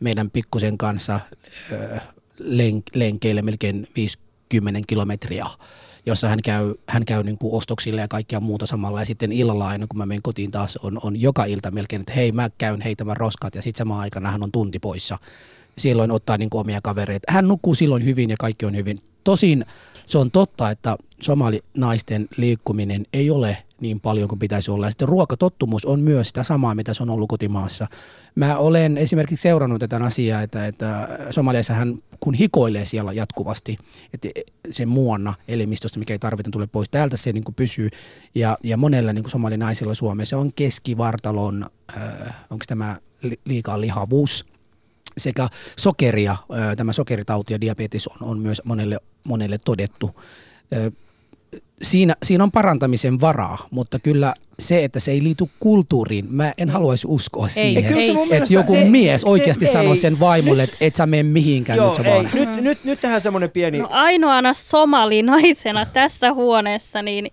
[0.00, 1.20] meidän pikkusen kanssa
[2.94, 5.46] lenkeille melkein 50 kilometriä
[6.06, 9.00] jossa hän käy, hän käy niin kuin ostoksille ja kaikkea muuta samalla.
[9.00, 12.12] Ja sitten illalla aina, kun mä menen kotiin taas, on, on joka ilta melkein, että
[12.12, 13.54] hei, mä käyn heitämään roskat.
[13.54, 15.18] Ja sitten samaan aikana hän on tunti poissa.
[15.78, 17.32] Silloin ottaa niin kuin omia kavereita.
[17.32, 18.98] Hän nukkuu silloin hyvin ja kaikki on hyvin.
[19.24, 19.64] Tosin
[20.06, 24.86] se on totta, että somalinaisten liikkuminen ei ole niin paljon kuin pitäisi olla.
[24.86, 27.86] Ja sitten ruokatottumus on myös sitä samaa, mitä se on ollut kotimaassa.
[28.34, 33.76] Mä olen esimerkiksi seurannut tätä asiaa, että, että Somaliassahan kun hikoilee siellä jatkuvasti,
[34.14, 34.28] että
[34.70, 37.88] se muonna elimistöstä, mikä ei tarvita tule pois, täältä se niin kuin pysyy.
[38.34, 41.66] Ja, ja monella niin kuin somalinaisilla Suomessa on keskivartalon,
[41.96, 44.44] äh, onko tämä li- liikaa lihavuus,
[45.18, 50.20] sekä sokeria, äh, tämä sokeritauti ja diabetes on, on myös monelle, monelle todettu.
[50.72, 50.92] Äh,
[51.82, 56.70] siinä, siinä on parantamisen varaa, mutta kyllä se, että se ei liity kulttuuriin, mä en
[56.70, 59.72] haluaisi uskoa siihen, kyllä se mun että joku se- mies se- oikeasti ei.
[59.72, 62.30] sanoo sen vaimolle, että et sä mene mihinkään, Joo, nyt sä ei, vaan.
[62.34, 63.78] nyt, nyt, nyt tähän semmoinen pieni...
[63.78, 67.30] No ainoana somalinaisena tässä huoneessa, niin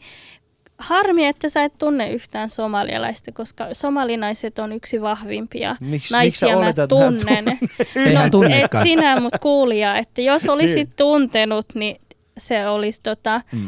[0.78, 6.40] harmi, että sä et tunne yhtään somalialaista, koska somalinaiset on yksi vahvimpia Miks- miksi naisia.
[6.50, 7.46] sä mä oletat, että mä tunnen.
[8.06, 9.96] Ei hän et sinä, mut kuulija.
[9.98, 10.94] Että jos olisit Niin.
[10.98, 12.02] tuntenut, niin
[12.38, 13.68] se olisi tota, Mm.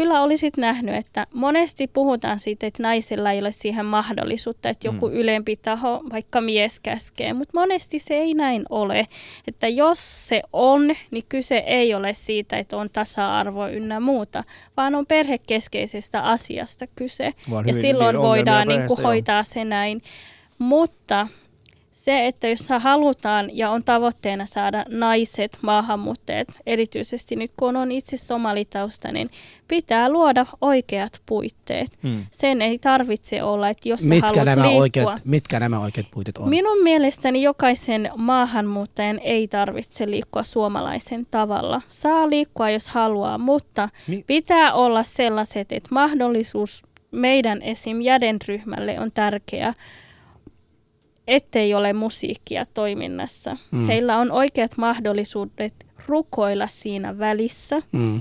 [0.00, 5.08] Kyllä olisit nähnyt, että monesti puhutaan siitä, että naisilla ei ole siihen mahdollisuutta, että joku
[5.08, 5.14] Mm.
[5.14, 9.06] ylempi taho, vaikka mies käskee, mutta monesti se ei näin ole.
[9.48, 14.44] Että jos se on, niin kyse ei ole siitä, että on tasa-arvo ynnä muuta,
[14.76, 17.32] vaan on perhekeskeisestä asiasta kyse.
[17.50, 20.02] Vaan ja hyvin- silloin hyvin ongelmia voidaan niin kuin hoitaa se näin.
[20.58, 21.26] Mutta
[22.04, 28.16] se, että jos halutaan ja on tavoitteena saada naiset, maahanmuuttajat, erityisesti nyt kun on itse
[28.16, 29.30] somalitausta, niin
[29.68, 31.98] pitää luoda oikeat puitteet.
[32.02, 32.26] Mm.
[32.30, 34.80] Sen ei tarvitse olla, että jos Mitkä haluat nämä, liikkua.
[34.80, 36.48] oikeat, mitkä nämä oikeat puitteet on?
[36.48, 41.82] Minun mielestäni jokaisen maahanmuuttajan ei tarvitse liikkua suomalaisen tavalla.
[41.88, 48.00] Saa liikkua, jos haluaa, mutta Mi- pitää olla sellaiset, että mahdollisuus meidän esim.
[48.00, 49.74] jädenryhmälle on tärkeä,
[51.30, 53.56] ettei ole musiikkia toiminnassa.
[53.70, 53.86] Mm.
[53.86, 57.82] Heillä on oikeat mahdollisuudet rukoilla siinä välissä.
[57.92, 58.20] Mm.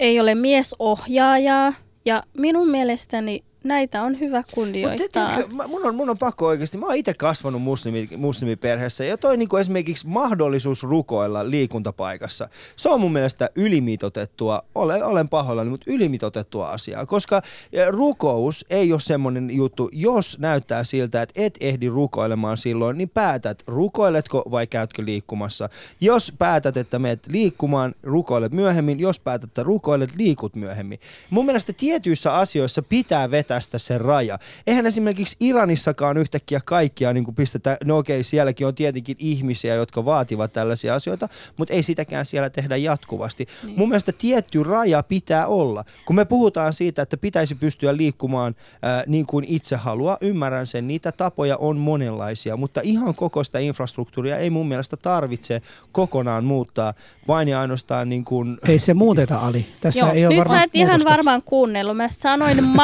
[0.00, 1.72] Ei ole miesohjaajaa
[2.04, 5.08] ja minun mielestäni näitä on hyvä kunnioittaa.
[5.12, 9.16] tiedätkö, mä- mun on, mun on pakko oikeasti, mä oon itse kasvanut muslimi, muslimiperheessä ja
[9.16, 15.90] toi niinku esimerkiksi mahdollisuus rukoilla liikuntapaikassa, se on mun mielestä ylimitotettua, olen, olen pahoillani, mutta
[15.90, 17.42] ylimitotettua asiaa, koska
[17.88, 23.62] rukous ei ole semmoinen juttu, jos näyttää siltä, että et ehdi rukoilemaan silloin, niin päätät,
[23.66, 25.68] rukoiletko vai käytkö liikkumassa.
[26.00, 30.98] Jos päätät, että meet liikkumaan, rukoilet myöhemmin, jos päätät, että rukoilet, liikut myöhemmin.
[31.30, 34.38] Mun mielestä tietyissä asioissa pitää vetästä se raja.
[34.66, 40.52] Eihän esimerkiksi Iranissakaan yhtäkkiä kaikkia niin pistetä, no okei, sielläkin on tietenkin ihmisiä, jotka vaativat
[40.52, 43.46] tällaisia asioita, mutta ei sitäkään siellä tehdä jatkuvasti.
[43.64, 43.78] Niin.
[43.78, 45.84] Mun mielestä tietty raja pitää olla.
[46.04, 50.88] Kun me puhutaan siitä, että pitäisi pystyä liikkumaan ää, niin kuin itse haluaa, ymmärrän sen,
[50.88, 56.94] niitä tapoja on monenlaisia, mutta ihan koko sitä infrastruktuuria ei mun mielestä tarvitse kokonaan muuttaa,
[57.28, 59.66] vain ja ainoastaan niin kuin, Ei se muuteta, Ali.
[59.80, 61.96] Tässä Joo, ei ole nyt varmaan sä et ihan varmaan kuunnellut.
[61.96, 62.64] Mä sanoin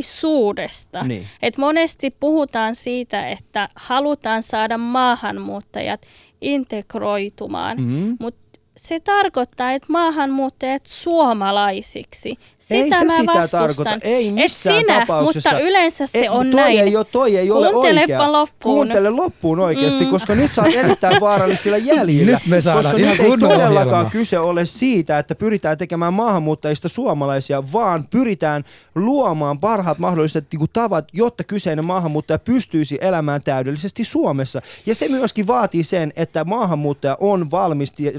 [0.00, 1.02] mahdollisuudesta.
[1.04, 1.26] Niin.
[1.42, 6.00] Et monesti puhutaan siitä, että halutaan saada maahanmuuttajat
[6.40, 8.12] integroitumaan, Mhm.
[8.20, 8.49] mutta
[8.80, 12.38] se tarkoittaa, että maahanmuuttajat suomalaisiksi.
[12.58, 13.60] Sitä ei se mä sitä vastustan.
[13.60, 15.50] tarkoita, ei Et missään sinä, tapauksessa.
[15.50, 16.78] Mutta yleensä se Ei, on toi näin.
[16.80, 18.32] Ei ole, toi ei ole Kuuntelepa oikea.
[18.32, 18.74] loppuun.
[18.74, 20.10] Kuuntele loppuun oikeasti, Mm.
[20.10, 22.32] koska nyt sä oot erittäin vaarallisilla jäljillä.
[22.32, 24.10] Nyt me saadaan koska ihan nyt ei todellakaan ohjelma.
[24.10, 28.64] kyse ole siitä, että pyritään tekemään maahanmuuttajista suomalaisia, vaan pyritään
[28.94, 34.60] luomaan parhaat mahdolliset niin kuin, tavat, jotta kyseinen maahanmuuttaja pystyisi elämään täydellisesti Suomessa.
[34.86, 38.12] Ja se myöskin vaatii sen, että maahanmuuttaja on valmis tie-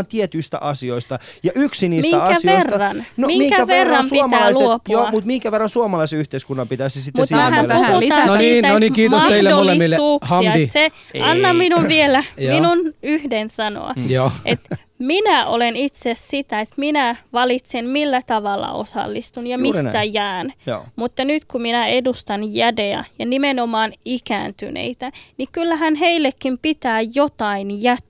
[0.00, 1.18] luopumaan tietyistä asioista.
[1.42, 2.70] Ja yksi niistä Minkä asioista...
[2.70, 3.04] verran?
[3.16, 4.92] Minkä verran pitää suomalaiset, luopua?
[4.92, 7.86] Joo, mutta minkä verran suomalaisen yhteiskunnan pitäisi sitten Mutta siinä vähän mielessä...
[7.86, 8.26] tähän lisää.
[8.26, 9.96] No niin, no niin, kiitos teille molemmille.
[10.22, 10.68] Hamdi.
[10.68, 11.22] Se, Ei.
[11.22, 12.24] anna minun vielä,
[12.54, 13.94] minun yhden sanoa.
[14.08, 14.32] Joo.
[14.44, 14.60] Et
[14.98, 20.14] minä olen itse sitä, että minä valitsen millä tavalla osallistun ja Juuri mistä näin.
[20.14, 20.52] jään.
[20.66, 20.84] Joo.
[20.96, 28.09] Mutta nyt kun minä edustan jädeä ja nimenomaan ikääntyneitä, niin kyllähän heillekin pitää jotain jättää.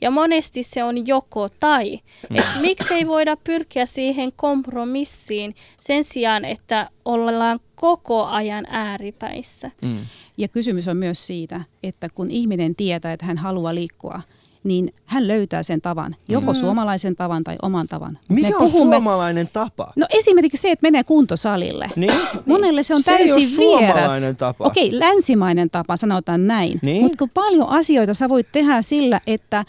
[0.00, 2.00] Ja monesti se on joko tai.
[2.34, 9.70] Et miksei voida pyrkiä siihen kompromissiin sen sijaan, että ollaan koko ajan ääripäissä.
[9.82, 9.98] Mm.
[10.38, 14.22] Ja kysymys on myös siitä, että kun ihminen tietää, että hän haluaa liikkua,
[14.64, 16.58] niin hän löytää sen tavan, joko Mm.
[16.58, 18.18] suomalaisen tavan tai oman tavan.
[18.28, 19.92] Mikä Me on puhumme- suomalainen tapa?
[19.96, 21.90] No esimerkiksi se, että menee kuntosalille.
[21.96, 22.12] Niin?
[22.46, 23.94] Monelle se on Se ei täysin ole vieras.
[23.94, 24.64] suomalainen tapa.
[24.64, 26.78] Okei, länsimainen tapa, sanotaan näin.
[26.82, 27.02] Niin.
[27.02, 29.64] Mutta kun paljon asioita sä voit tehdä sillä, että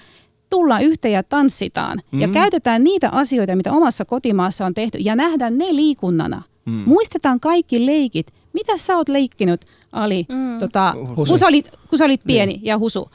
[0.49, 2.21] tullaan yhteen ja tanssitaan mm.
[2.21, 6.41] ja käytetään niitä asioita, mitä omassa kotimaassa on tehty ja nähdään ne liikunnana.
[6.65, 6.83] Mm.
[6.85, 8.27] Muistetaan kaikki leikit.
[8.53, 10.59] Mitä sä oot leikkinyt, Ali, Mm.
[10.59, 11.31] tota, Husu.
[11.31, 13.09] kun, sä olit, kun sä olit pieni ja Husu?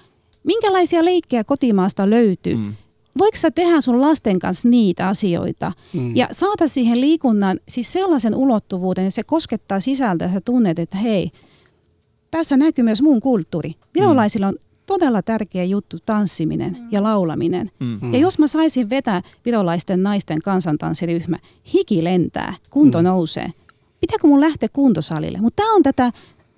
[0.49, 2.55] Minkälaisia leikkejä kotimaasta löytyy?
[2.55, 2.75] Mm.
[3.19, 6.17] voiko sä tehdä sun lasten kanssa niitä asioita mm.
[6.17, 10.97] ja saada siihen liikunnan siis sellaisen ulottuvuuden, että se koskettaa sisältä ja sä tunnet, että
[10.97, 11.31] hei,
[12.31, 13.75] tässä näkyy myös mun kulttuuri.
[13.95, 14.55] Virolaisilla on
[14.87, 16.89] todella tärkeä juttu tanssiminen mm.
[16.91, 17.71] ja laulaminen.
[17.81, 18.13] Mm.
[18.15, 21.39] Ja jos mä saisin vetää virolaisten naisten kansantanssiryhmä,
[21.75, 23.05] hiki lentää, kunto mm.
[23.05, 23.53] nousee.
[24.01, 25.39] Pitääkö mun lähteä kuntosalille?
[25.41, 26.13] Mutta tämä on tätä,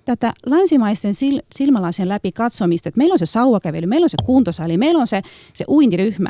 [0.05, 4.77] tätä länsimaisten sil, silmälaisen läpi katsomista, että meillä on se sauvakävely, meillä on se kuntosali,
[4.77, 5.21] meillä on se,
[5.53, 6.29] se uintiryhmä.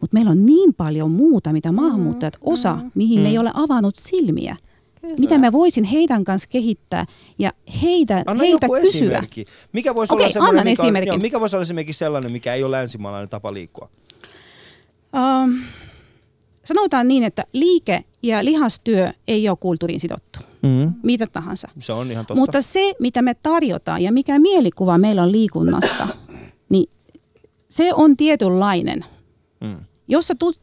[0.00, 3.22] Mutta meillä on niin paljon muuta, mitä maahanmuuttajat osa, mihin mm.
[3.22, 4.56] me ei ole avannut silmiä.
[5.00, 5.16] Kyllä.
[5.18, 7.06] mitä mä voisin heidän kanssa kehittää
[7.38, 7.52] ja
[7.82, 9.00] heitä, Anna heiltä joku kysyä.
[9.00, 9.44] Esimerkki.
[9.72, 12.54] Mikä voisi Okei, olla semmoinen, annan mikä, on, joo, mikä voisi olla esimerkiksi sellainen, mikä
[12.54, 13.90] ei ole länsimaalainen tapa liikkua?
[15.44, 15.58] Um,
[16.64, 20.38] sanotaan niin, että liike ja lihastyö ei ole kulttuuriin sidottu.
[20.62, 20.92] Mm.
[21.02, 21.68] Mitä tahansa.
[21.78, 22.40] Se on ihan totta.
[22.40, 26.08] Mutta se, mitä me tarjotaan ja mikä mielikuva meillä on liikunnasta,
[26.72, 26.90] niin
[27.68, 29.04] se on tietynlainen.
[29.60, 29.76] Mm.
[30.08, 30.60] Jos sä tulet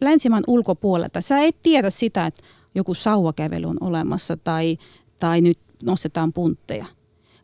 [0.00, 2.42] länsimaan ulkopuolelta, sä et tiedä sitä, että
[2.74, 4.78] joku sauvakävely on olemassa tai,
[5.18, 6.86] tai nyt nostetaan puntteja.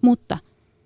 [0.03, 0.39] Mutta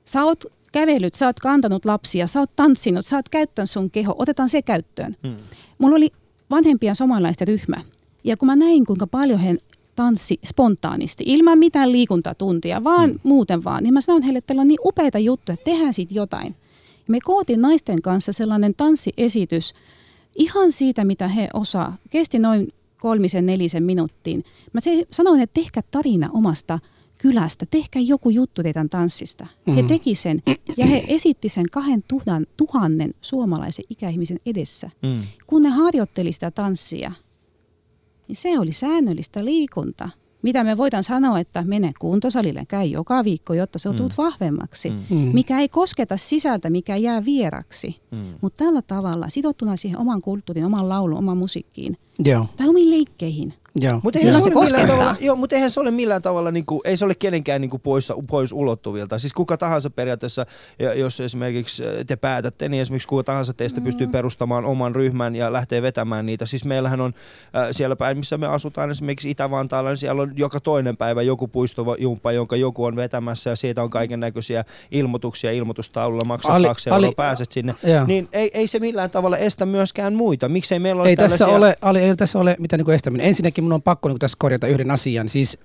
[0.04, 4.14] sä oot kävellyt, sä oot kantanut lapsia, sä oot tanssinut, sä oot käyttänyt sun keho,
[4.18, 5.14] otetaan se käyttöön.
[5.24, 5.36] Mm.
[5.78, 6.10] Mulla oli
[6.50, 7.76] vanhempien somalaisten ryhmä
[8.24, 9.56] ja kun mä näin kuinka paljon he
[9.98, 13.18] tanssi spontaanisti, ilman mitään liikuntatuntia, vaan mm.
[13.22, 16.14] muuten vaan, niin mä sanoin heille, että teillä on niin upeita juttuja, että tehdään siitä
[16.14, 16.54] jotain.
[16.94, 19.72] Ja me kootiin naisten kanssa sellainen tanssiesitys
[20.36, 21.96] ihan siitä, mitä he osaa.
[22.10, 22.68] Kesti noin
[23.00, 24.44] kolmisen, nelisen minuuttiin.
[24.72, 26.78] Mä se- sanoin, että tehkää tarina omasta
[27.18, 29.46] kylästä, tehkää joku juttu teidän tanssista.
[29.66, 29.74] Mm.
[29.74, 30.42] He teki sen
[30.76, 34.90] ja he esitti sen kahden tuhan, tuhannen suomalaisen ikäihmisen edessä.
[35.02, 35.20] Mm.
[35.46, 37.12] Kun ne harjoitteli sitä tanssia,
[38.28, 40.08] niin se oli säännöllistä liikunta.
[40.42, 44.90] Mitä me voidaan sanoa, että mene kuntosalille, käy joka viikko, jotta sä tulet vahvemmaksi.
[44.90, 44.96] Mm.
[45.10, 45.30] Mm.
[45.34, 48.00] Mikä ei kosketa sisältä, mikä jää vieraksi.
[48.10, 48.18] Mm.
[48.40, 53.54] Mutta tällä tavalla sidottuna siihen oman kulttuuriin, oman laulun, oman musiikkiin Joo, tai omiin leikkeihin.
[53.80, 54.00] Joo.
[54.02, 56.80] Mutta eihän, se se ole tavalla, joo, mutta eihän se ole millään tavalla, niin kuin,
[56.84, 59.18] ei se ole kenenkään niin kuin pois, pois ulottuvilta.
[59.18, 60.46] Siis kuka tahansa periaatteessa,
[60.94, 63.84] jos esimerkiksi äh, te päätätte, niin esimerkiksi kuka tahansa teistä mm.
[63.84, 66.46] pystyy perustamaan oman ryhmän ja lähtee vetämään niitä.
[66.46, 67.12] Siis meillähän on
[67.56, 71.48] äh, siellä päin, missä me asutaan esimerkiksi Itä-Vantaalla, niin siellä on joka toinen päivä joku
[71.48, 76.90] puistojumppa, jonka joku on vetämässä ja siitä on kaiken näköisiä ilmoituksia ilmoitustaululla, maksaa Ali- kaksi
[76.90, 77.74] euroa, pääset sinne.
[77.82, 78.06] Joo.
[78.06, 80.48] Niin ei, ei se millään tavalla estä myöskään muita.
[80.48, 81.58] Miksei meillä ole ei tässä tällaisia...
[81.58, 83.26] ole, Ali, ei tässä ole mitään niin estäminen.
[83.26, 85.28] Ensinnäkin minun on pakko niin tässä korjata yhden asian.
[85.28, 85.58] Siis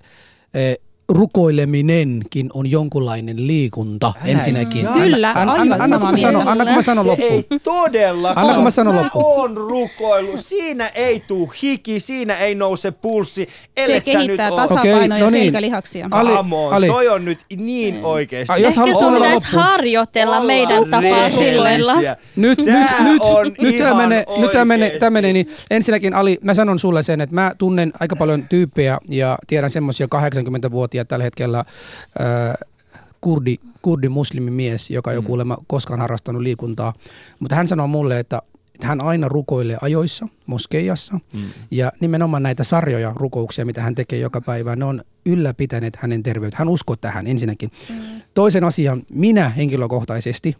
[0.53, 0.77] eh,
[1.13, 4.83] rukoileminenkin on jonkunlainen liikunta Älä ensinnäkin.
[4.83, 4.93] jaa.
[4.93, 6.51] Kyllä, An- an- aivan anna, samaa kun mä sanon, mieltä.
[6.51, 7.31] anna kun mä sanon Se loppuun.
[7.51, 8.37] ei todellakaan.
[8.45, 9.25] Anna kun mä sanon Mä loppuun.
[9.25, 10.39] oon rukoillut.
[10.39, 13.47] Siinä ei tuu hiki, siinä ei nouse pulssi.
[13.85, 15.43] Se kehittää oo- tasapainoa Okei, ja no niin.
[15.43, 16.07] selkälihaksia.
[16.11, 16.87] Ali- Come on, Ali.
[16.87, 18.53] toi on nyt niin oikeesti.
[18.53, 21.93] Ah, jos Ehkä haluat sun pitäisi harjoitella Ollaan meidän tapaa silloilla.
[22.35, 26.37] Nyt, nyt, nyt, on nyt tämä menee, nyt tämä menee, tämä menee, niin ensinnäkin Ali,
[26.41, 31.23] mä sanon sulle sen, että mä tunnen aika paljon tyyppejä ja tiedän semmoisia 80-vuotiaita tällä
[31.23, 31.65] hetkellä
[33.21, 35.27] kurdi, kurdi muslimimies, joka ei ole Mm.
[35.27, 36.93] kuulemma koskaan harrastanut liikuntaa,
[37.39, 38.41] mutta hän sanoo mulle, että
[38.75, 41.41] että hän aina rukoilee ajoissa moskeijassa Mm.
[41.71, 46.57] ja nimenomaan näitä sarjoja rukouksia, mitä hän tekee joka päivä, ne on ylläpitäneet hänen terveyttä.
[46.59, 47.71] Hän uskoo tähän ensinnäkin.
[47.89, 47.95] Mm.
[48.33, 50.55] Toisen asian, minä henkilökohtaisesti,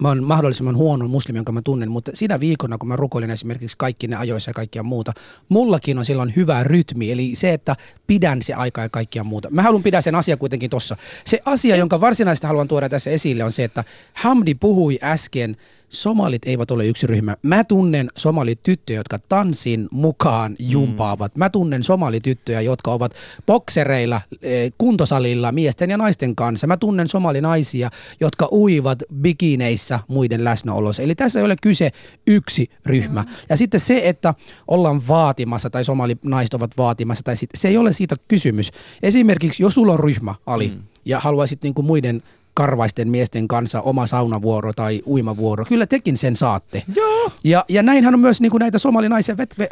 [0.00, 3.76] mä oon mahdollisimman huono muslimi, jonka mä tunnen, mutta siinä viikona, kun mä rukoilen esimerkiksi
[3.78, 5.12] kaikki ne ajoissa ja kaikkia muuta,
[5.48, 7.76] mullakin on silloin hyvä rytmi, eli se, että
[8.06, 9.50] pidän se aikaa ja kaikkia muuta.
[9.50, 10.96] Mä haluan pidä sen asian kuitenkin tossa.
[11.24, 15.56] Se asia, jonka varsinaisesti haluan tuoda tässä esille, on se, että Hamdi puhui äsken,
[15.92, 17.36] somalit eivät ole yksi ryhmä.
[17.42, 21.36] Mä tunnen somalityttöjä, jotka tanssin mukaan jumpaavat.
[21.36, 23.14] Mä tunnen somalityttöjä, jotka ovat
[23.46, 26.66] boksereilla, eh, kuntosalilla miesten ja naisten kanssa.
[26.66, 27.90] Mä tunnen somalinaisia,
[28.20, 31.02] jotka uivat bikineissä muiden läsnäolossa.
[31.02, 31.90] Eli tässä ei ole kyse
[32.26, 33.24] yksi ryhmä.
[33.48, 34.34] Ja sitten se, että
[34.68, 38.70] ollaan vaatimassa tai somalinaiset ovat vaatimassa, tai sit, se ei ole siitä kysymys.
[39.02, 40.82] Esimerkiksi jos sulla on ryhmä, Ali, mm.
[41.04, 42.22] ja haluaisit niin kuin muiden
[42.54, 45.64] karvaisten miesten kanssa oma saunavuoro tai uimavuoro.
[45.64, 46.82] Kyllä tekin sen saatte.
[46.96, 47.30] Joo.
[47.44, 49.68] Ja, ja näinhän on myös niin kuin näitä somalinaisia vet, ve,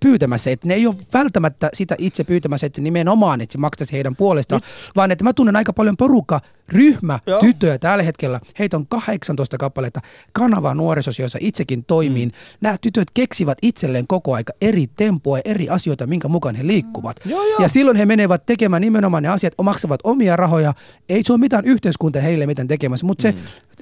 [0.00, 4.16] pyytämässä, että ne ei ole välttämättä sitä itse pyytämässä, että nimenomaan, että se maksaisi heidän
[4.16, 4.62] puolestaan,
[4.96, 7.40] vaan että mä tunnen aika paljon porukka, ryhmä, Joo.
[7.40, 8.40] tyttöjä tällä hetkellä.
[8.58, 10.00] Heitä on 18 kappaletta
[10.32, 12.28] kanavaa nuorisossa, jossa itsekin toimiin.
[12.28, 12.58] Mm.
[12.60, 17.16] Nämä tytöt keksivät itselleen koko aika eri tempoa ja eri asioita, minkä mukaan he liikkuvat.
[17.24, 17.62] Joo, joo.
[17.62, 20.74] Ja silloin he menevät tekemään nimenomaan ne asiat, maksavat omia rahoja.
[21.08, 23.34] Ei se ole mitään yhteiskunta heille mitään tekemässä, mutta se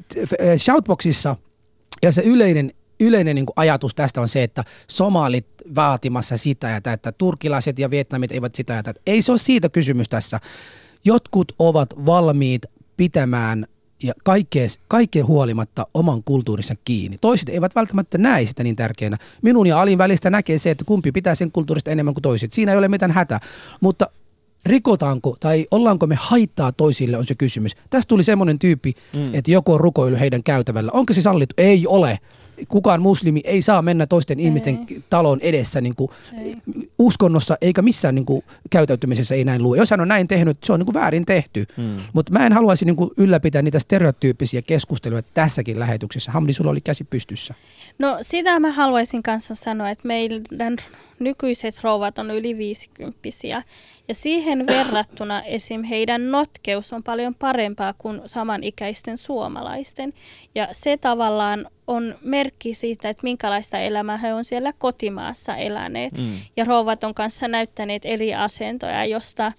[0.08, 1.36] t- eh, shoutboxissa
[2.02, 2.70] ja se yleinen,
[3.00, 7.90] yleinen niin ajatus tästä on se, että somalit vaatimassa sitä ja tätä, että turkilaiset ja
[7.90, 9.00] vietnamit eivät sitä ja tätä.
[9.06, 10.40] Ei se ole siitä kysymys tässä.
[11.04, 12.62] Jotkut ovat valmiit
[12.96, 13.66] pitämään
[14.02, 17.16] ja kaikkeen, kaikkeen huolimatta oman kulttuurissa kiinni.
[17.20, 19.16] Toiset eivät välttämättä näe sitä niin tärkeänä.
[19.42, 22.52] Minun ja Alin välistä näkee se, että kumpi pitää sen kulttuurista enemmän kuin toiset.
[22.52, 23.40] Siinä ei ole mitään hätä.
[23.80, 24.08] Mutta
[24.66, 27.72] rikotaanko tai ollaanko me haittaa toisille on se kysymys.
[27.90, 29.34] Tästä tuli semmoinen tyyppi, mm.
[29.34, 30.90] että joku on rukoilu heidän käytävällä.
[30.94, 31.54] Onko se sallittu?
[31.58, 32.18] Ei ole
[32.68, 34.44] kukaan muslimi ei saa mennä toisten ei.
[34.44, 36.10] ihmisten talon edessä niin kuin
[36.98, 39.78] uskonnossa eikä missään niin kuin, käyttäytymisessä ei näin lue.
[39.78, 41.66] Jos hän on näin tehnyt, se on niin kuin, väärin tehty.
[41.76, 41.96] Hmm.
[42.12, 46.32] Mutta mä en haluaisi niin kuin, ylläpitää niitä stereotyyppisiä keskusteluja tässäkin lähetyksessä.
[46.32, 47.54] Hamdi, sulla oli käsi pystyssä.
[47.98, 50.76] No sitä mä haluaisin kanssa sanoa, että meidän
[51.18, 53.18] nykyiset rouvat on yli 50
[54.12, 55.82] ja siihen verrattuna esim.
[55.82, 60.12] heidän notkeus on paljon parempaa kuin samanikäisten suomalaisten.
[60.54, 66.18] Ja se tavallaan on merkki siitä, että minkälaista elämää he on siellä kotimaassa eläneet.
[66.18, 66.32] Mm.
[66.56, 69.52] Ja rouvat on kanssa näyttäneet eri asentoja, josta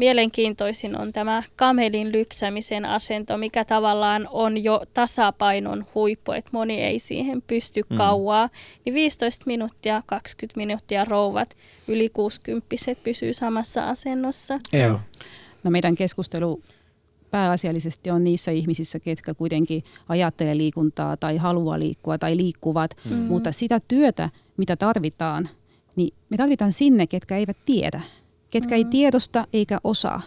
[0.00, 6.98] mielenkiintoisin on tämä kamelin lypsämisen asento, mikä tavallaan on jo tasapainon huippu, että moni ei
[6.98, 7.96] siihen pysty mm.
[7.96, 8.48] kauaa.
[8.84, 11.56] Niin 15 minuuttia, 20 minuuttia rouvat,
[11.88, 12.66] yli 60
[13.04, 14.60] pysyy samassa asennossa.
[14.72, 15.00] Joo.
[15.64, 16.62] No meidän keskustelu
[17.30, 23.16] pääasiallisesti on niissä ihmisissä, ketkä kuitenkin ajattelee liikuntaa tai haluaa liikkua tai liikkuvat, mm.
[23.16, 25.48] mutta sitä työtä, mitä tarvitaan,
[25.96, 28.00] niin me tarvitaan sinne, ketkä eivät tiedä,
[28.50, 28.76] ketkä mm.
[28.76, 30.22] ei tiedosta eikä osaa.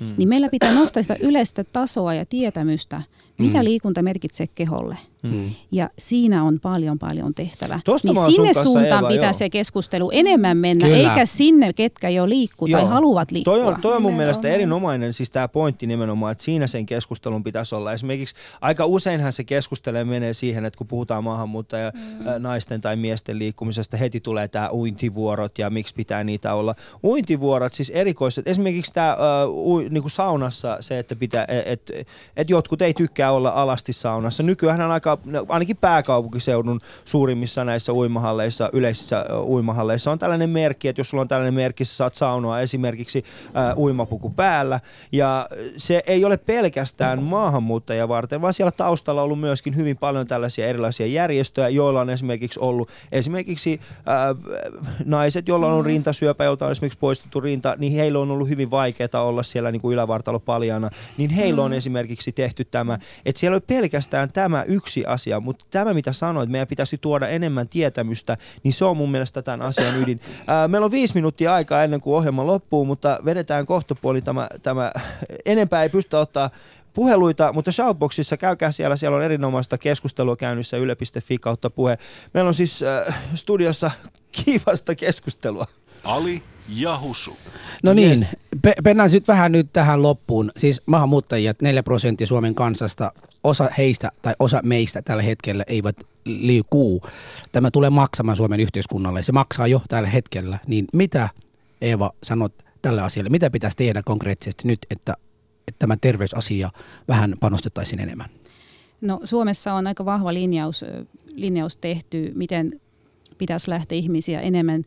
[0.00, 0.14] Mm.
[0.16, 3.02] Niin meillä pitää nostaa sitä yleistä tasoa ja tietämystä,
[3.38, 3.64] mitä mm.
[3.64, 4.96] liikunta merkitsee keholle.
[5.24, 5.50] Mm.
[5.72, 7.80] Ja siinä on paljon paljon tehtävää.
[7.84, 9.32] Tosta niin sinne suuntaan Eeva, pitää joo.
[9.32, 11.10] se keskustelu enemmän mennä, Kyllä.
[11.10, 12.80] eikä sinne, ketkä jo liikkuu joo.
[12.80, 13.54] tai haluavat liikkua.
[13.54, 17.44] Toi on, toi on mun mielestä erinomainen, siis tämä pointti nimenomaan, että siinä sen keskustelun
[17.44, 17.92] pitäisi olla.
[17.92, 22.24] Esimerkiksi aika useinhan se keskustelee menee siihen, että kun puhutaan maahanmuuttaja mm.
[22.42, 26.74] naisten tai miesten liikkumisesta, heti tulee tämä uintivuorot ja miksi pitää niitä olla.
[27.04, 29.16] Uintivuorot, siis erikoiset, esimerkiksi tämä
[29.46, 32.06] uh, niinku saunassa se, että pitää, et, et,
[32.36, 34.42] et jotkut ei tykkää olla alasti saunassa.
[34.42, 35.13] Nykyään on aika
[35.48, 41.54] ainakin pääkaupunkiseudun suurimmissa näissä uimahalleissa, yleisissä uimahalleissa on tällainen merkki, että jos sulla on tällainen
[41.54, 43.24] merkki, sä saat saunoa esimerkiksi
[43.56, 44.80] äh, uimapuku päällä.
[45.12, 50.26] Ja se ei ole pelkästään maahanmuuttajia varten, vaan siellä taustalla on ollut myöskin hyvin paljon
[50.26, 54.54] tällaisia erilaisia järjestöjä, joilla on esimerkiksi ollut esimerkiksi äh,
[55.04, 59.24] naiset, joilla on rintasyöpä, jolta on esimerkiksi poistettu rinta, niin heillä on ollut hyvin vaikeaa
[59.24, 63.60] olla siellä niin kuin ylävartalo paljana, niin heillä on esimerkiksi tehty tämä, että siellä ei
[63.60, 68.84] pelkästään tämä yksi asia, mutta tämä mitä sanoit, meidän pitäisi tuoda enemmän tietämystä, niin se
[68.84, 70.20] on mun mielestä tämän asian ydin.
[70.46, 74.92] Ää, meillä on viisi minuuttia aikaa ennen kuin ohjelma loppuu, mutta vedetään kohtapuoli tämä, tämä
[75.46, 76.50] enempää ei pystytä ottaa
[76.94, 81.98] puheluita, mutta Shoutboxissa käykää siellä, siellä on erinomaista keskustelua käynnissä yle.fi kautta puhe.
[82.34, 83.90] Meillä on siis äh, studiossa
[84.32, 85.66] kivasta keskustelua.
[86.04, 87.36] Ali ja Husu.
[87.82, 88.26] No niin, yes.
[88.62, 90.50] pe- mennään sitten vähän nyt tähän loppuun.
[90.56, 93.12] Siis maahanmuuttajat, 4 prosenttia Suomen kansasta,
[93.44, 97.02] osa heistä tai osa meistä tällä hetkellä eivät liikuu.
[97.52, 99.22] Tämä tulee maksamaan Suomen yhteiskunnalle.
[99.22, 100.58] Se maksaa jo tällä hetkellä.
[100.66, 101.28] Niin mitä
[101.80, 103.30] Eeva sanot tälle asialle?
[103.30, 105.14] Mitä pitäisi tehdä konkreettisesti nyt, että,
[105.68, 106.70] että tämä terveysasia
[107.08, 108.30] vähän panostettaisiin enemmän?
[109.00, 110.84] No Suomessa on aika vahva linjaus,
[111.26, 112.80] linjaus tehty, miten
[113.38, 114.84] pitäisi lähteä ihmisiä enemmän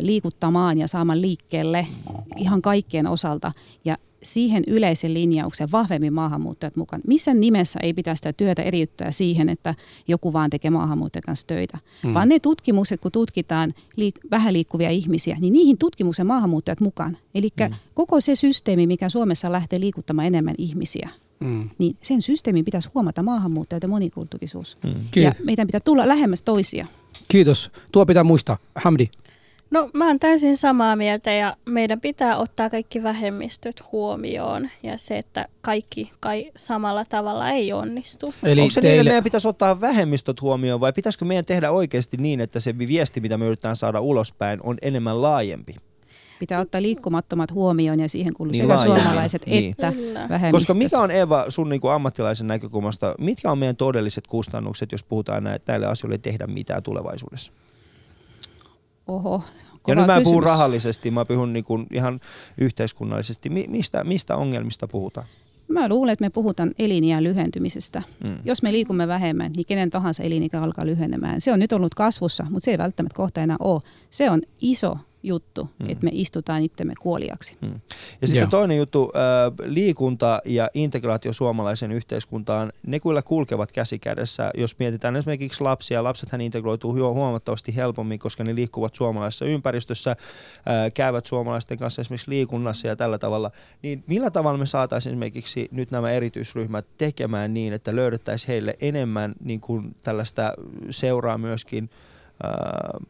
[0.00, 1.86] liikuttamaan ja saamaan liikkeelle
[2.36, 3.52] ihan kaikkien osalta.
[3.84, 3.96] Ja
[4.26, 7.02] siihen yleisen linjauksen vahvemmin maahanmuuttajat mukaan.
[7.06, 9.74] Missä nimessä ei pitäisi sitä työtä eriyttää siihen, että
[10.08, 11.78] joku vaan tekee maahanmuuttajan kanssa töitä.
[12.04, 12.14] Mm.
[12.14, 17.16] Vaan ne tutkimukset, kun tutkitaan liik- vähän liikkuvia ihmisiä, niin niihin tutkimuksen maahanmuuttajat mukaan.
[17.34, 17.74] Eli mm.
[17.94, 21.08] koko se systeemi, mikä Suomessa lähtee liikuttamaan enemmän ihmisiä,
[21.40, 21.70] Mm.
[21.78, 24.78] niin sen systeemin pitäisi huomata maahanmuuttajat ja monikulttuurisuus.
[24.84, 25.22] Mm.
[25.22, 26.86] Ja meidän pitää tulla lähemmäs toisia.
[27.28, 27.70] Kiitos.
[27.92, 28.58] Tuo pitää muistaa.
[28.74, 29.08] Hamdi.
[29.70, 35.18] No mä oon täysin samaa mieltä ja meidän pitää ottaa kaikki vähemmistöt huomioon ja se,
[35.18, 38.34] että kaikki kai samalla tavalla ei onnistu.
[38.42, 38.92] Eli Onko se teille...
[38.92, 42.78] niin, että meidän pitäisi ottaa vähemmistöt huomioon vai pitäisikö meidän tehdä oikeasti niin, että se
[42.78, 45.74] viesti, mitä me yritetään saada ulospäin, on enemmän laajempi?
[46.38, 49.02] Pitää ottaa liikkumattomat huomioon ja siihen kuuluu niin sekä laajemmin.
[49.02, 49.70] suomalaiset niin.
[49.70, 50.28] että Kyllä.
[50.28, 50.50] vähemmistöt.
[50.50, 55.04] Koska mikä on Eva sun niin kuin ammattilaisen näkökulmasta, mitkä on meidän todelliset kustannukset, jos
[55.04, 57.52] puhutaan näitä, näille asioille tehdä mitään tulevaisuudessa?
[59.06, 59.42] Oho,
[59.88, 62.20] ja nyt mä puhun rahallisesti, mä puhun niin kuin ihan
[62.58, 63.50] yhteiskunnallisesti.
[63.50, 65.26] mistä, mistä ongelmista puhutaan?
[65.68, 68.02] Mä luulen, että me puhutaan eliniän lyhentymisestä.
[68.24, 68.36] Mm.
[68.44, 71.40] Jos me liikumme vähemmän, niin kenen tahansa elinikä alkaa lyhenemään.
[71.40, 73.80] Se on nyt ollut kasvussa, mutta se ei välttämättä kohta enää ole.
[74.10, 75.90] Se on iso juttu, mm.
[75.90, 77.56] että me istutaan itsemme kuoliaksi.
[77.60, 77.80] Mm.
[78.20, 78.50] Ja sitten Joo.
[78.50, 84.50] toinen juttu, äh, liikunta ja integraatio suomalaisen yhteiskuntaan, ne kyllä kulkevat käsi kädessä.
[84.54, 90.16] Jos mietitään esimerkiksi lapsia, lapsethan integroituu huo- huomattavasti helpommin, koska ne liikkuvat suomalaisessa ympäristössä, äh,
[90.94, 93.50] käyvät suomalaisten kanssa esimerkiksi liikunnassa ja tällä tavalla.
[93.82, 99.34] Niin millä tavalla me saataisiin esimerkiksi nyt nämä erityisryhmät tekemään niin, että löydettäisiin heille enemmän
[99.44, 100.52] niin kuin tällaista
[100.90, 101.90] seuraa myöskin
[102.44, 103.06] äh,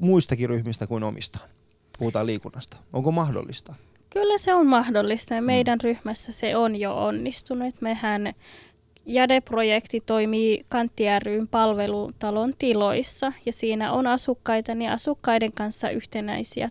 [0.00, 1.48] muistakin ryhmistä kuin omistaan?
[1.98, 2.76] Puhutaan liikunnasta.
[2.92, 3.74] Onko mahdollista?
[4.10, 7.74] Kyllä se on mahdollista ja meidän ryhmässä se on jo onnistunut.
[7.80, 8.32] Mehän
[9.06, 16.68] Jade-projekti toimii Kantti ryn palvelutalon tiloissa ja siinä on asukkaita, niin asukkaiden kanssa yhtenäisiä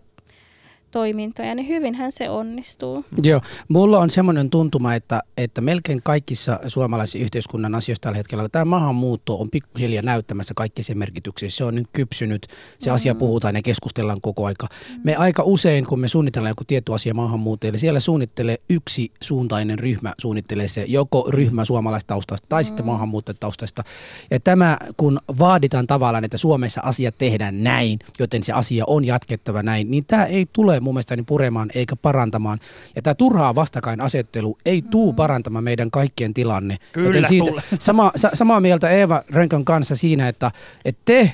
[0.96, 3.04] toimintoja, niin hyvinhän se onnistuu.
[3.22, 8.64] Joo, mulla on semmoinen tuntuma, että, että melkein kaikissa suomalaisissa yhteiskunnan asioissa tällä hetkellä tämä
[8.64, 11.50] maahanmuutto on pikkuhiljaa näyttämässä kaikki sen merkityksen.
[11.50, 12.46] Se on nyt kypsynyt,
[12.78, 14.68] se asia puhutaan ja keskustellaan koko aika.
[15.04, 20.14] Me aika usein, kun me suunnitellaan joku tietty asia maahanmuuttajille, siellä suunnittelee yksi suuntainen ryhmä,
[20.18, 23.82] suunnittelee se joko ryhmä suomalaistaustaista tai sitten maahanmuuttajataustaista.
[24.30, 29.62] Ja tämä, kun vaaditaan tavallaan, että Suomessa asiat tehdään näin, joten se asia on jatkettava
[29.62, 32.58] näin, niin tämä ei tule mun mielestäni puremaan eikä parantamaan.
[32.96, 36.76] Ja tämä turhaa vastakkainasettelu ei tuu parantamaan meidän kaikkien tilanne.
[36.92, 40.50] Kyllä Joten siitä, sama, sa, samaa mieltä Eeva Rönkön kanssa siinä, että,
[40.84, 41.32] että te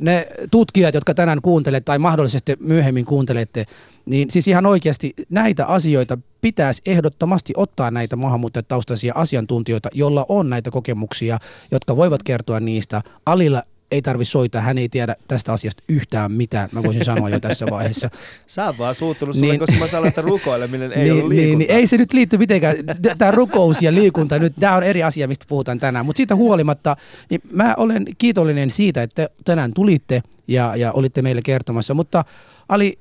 [0.00, 3.64] ne tutkijat, jotka tänään kuuntelette tai mahdollisesti myöhemmin kuuntelette,
[4.06, 10.70] niin siis ihan oikeasti näitä asioita pitäisi ehdottomasti ottaa näitä maahanmuuttajataustaisia asiantuntijoita, joilla on näitä
[10.70, 11.38] kokemuksia,
[11.70, 13.02] jotka voivat kertoa niistä.
[13.26, 17.40] Alilla ei tarvi soittaa, hän ei tiedä tästä asiasta yhtään mitään, mä voisin sanoa jo
[17.40, 18.10] tässä vaiheessa.
[18.46, 19.58] Sä oot vaan suuttunut sulle, Niin.
[19.58, 22.76] koska mä sanoin, että rukoileminen ei niin, ollut niin, niin, ei se nyt liitty mitenkään.
[23.18, 26.06] Tämä rukous ja liikunta, nyt tämä on eri asia, mistä puhutaan tänään.
[26.06, 26.96] Mutta siitä huolimatta,
[27.30, 31.94] niin mä olen kiitollinen siitä, että tänään tulitte ja, ja olitte meille kertomassa.
[31.94, 32.24] Mutta
[32.68, 32.98] Ali,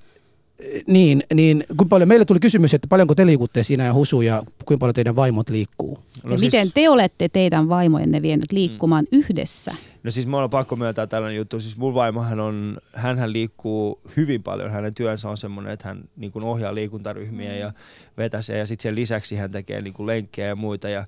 [0.88, 4.44] niin, niin kun paljon, meille tuli kysymys, että paljonko te liikutte siinä ja Husu ja
[4.66, 6.00] kuinka paljon teidän vaimot liikkuu?
[6.24, 9.20] No ja siis- miten te olette teidän vaimojenne vienyt liikkumaan mm.
[9.20, 9.72] yhdessä?
[10.04, 11.62] No siis mulla on pakko myöntää tällainen juttu.
[11.62, 14.72] Siis mun vaimohan on, hänhän liikkuu hyvin paljon.
[14.72, 17.74] Hänen työnsä on semmoinen, että hän niin kuin ohjaa liikuntaryhmiä ja
[18.18, 18.58] vetäsee.
[18.58, 20.90] Ja sitten sen lisäksi hän tekee niin kuin lenkkejä ja muita.
[20.90, 21.06] Ja,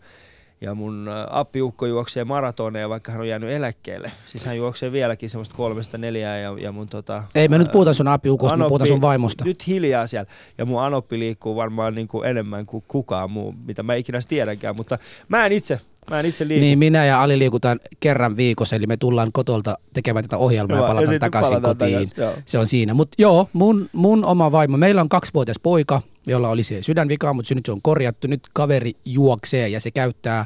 [0.62, 4.12] ja mun ä, appiukko juoksee maratoneja, vaikka hän on jäänyt eläkkeelle.
[4.26, 7.24] Siis hän juoksee vieläkin semmoista kolmesta neljää ja, ja mun tota...
[7.36, 9.44] Ei me nyt ä, puhuta sun apiukosta, me Anoppi- puhutaan sun vaimosta.
[9.46, 10.30] Nyt hiljaa siellä.
[10.58, 14.76] Ja mun anoppi liikkuu varmaan niin kuin enemmän kuin kukaan muu, mitä mä ikinä tiedänkään.
[14.76, 14.98] Mutta
[15.30, 15.80] mä en itse,
[16.10, 16.60] mä en itse liiku.
[16.62, 20.84] Niin, minä ja Ali liikutaan kerran viikossa, eli me tullaan kotolta tekemään tätä ohjelmaa Joo,
[20.84, 22.10] ja ja palataan sitten takaisin palataan kotiin.
[22.18, 22.34] joo.
[22.46, 22.94] se on siinä.
[22.94, 27.50] Mutta joo, mun, mun oma vaimo, meillä on kaksivuotias poika, jolla oli se sydänvika, mutta
[27.50, 28.28] se nyt se on korjattu.
[28.28, 30.46] Nyt kaveri juoksee ja se käyttää,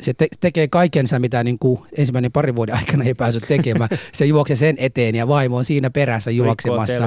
[0.00, 3.88] se te- tekee kaikensa, mitä niin kuin ensimmäinen parin vuoden aikana ei päässyt tekemään.
[4.12, 7.06] Se juoksee sen eteen ja vaimo on siinä perässä juoksemassa.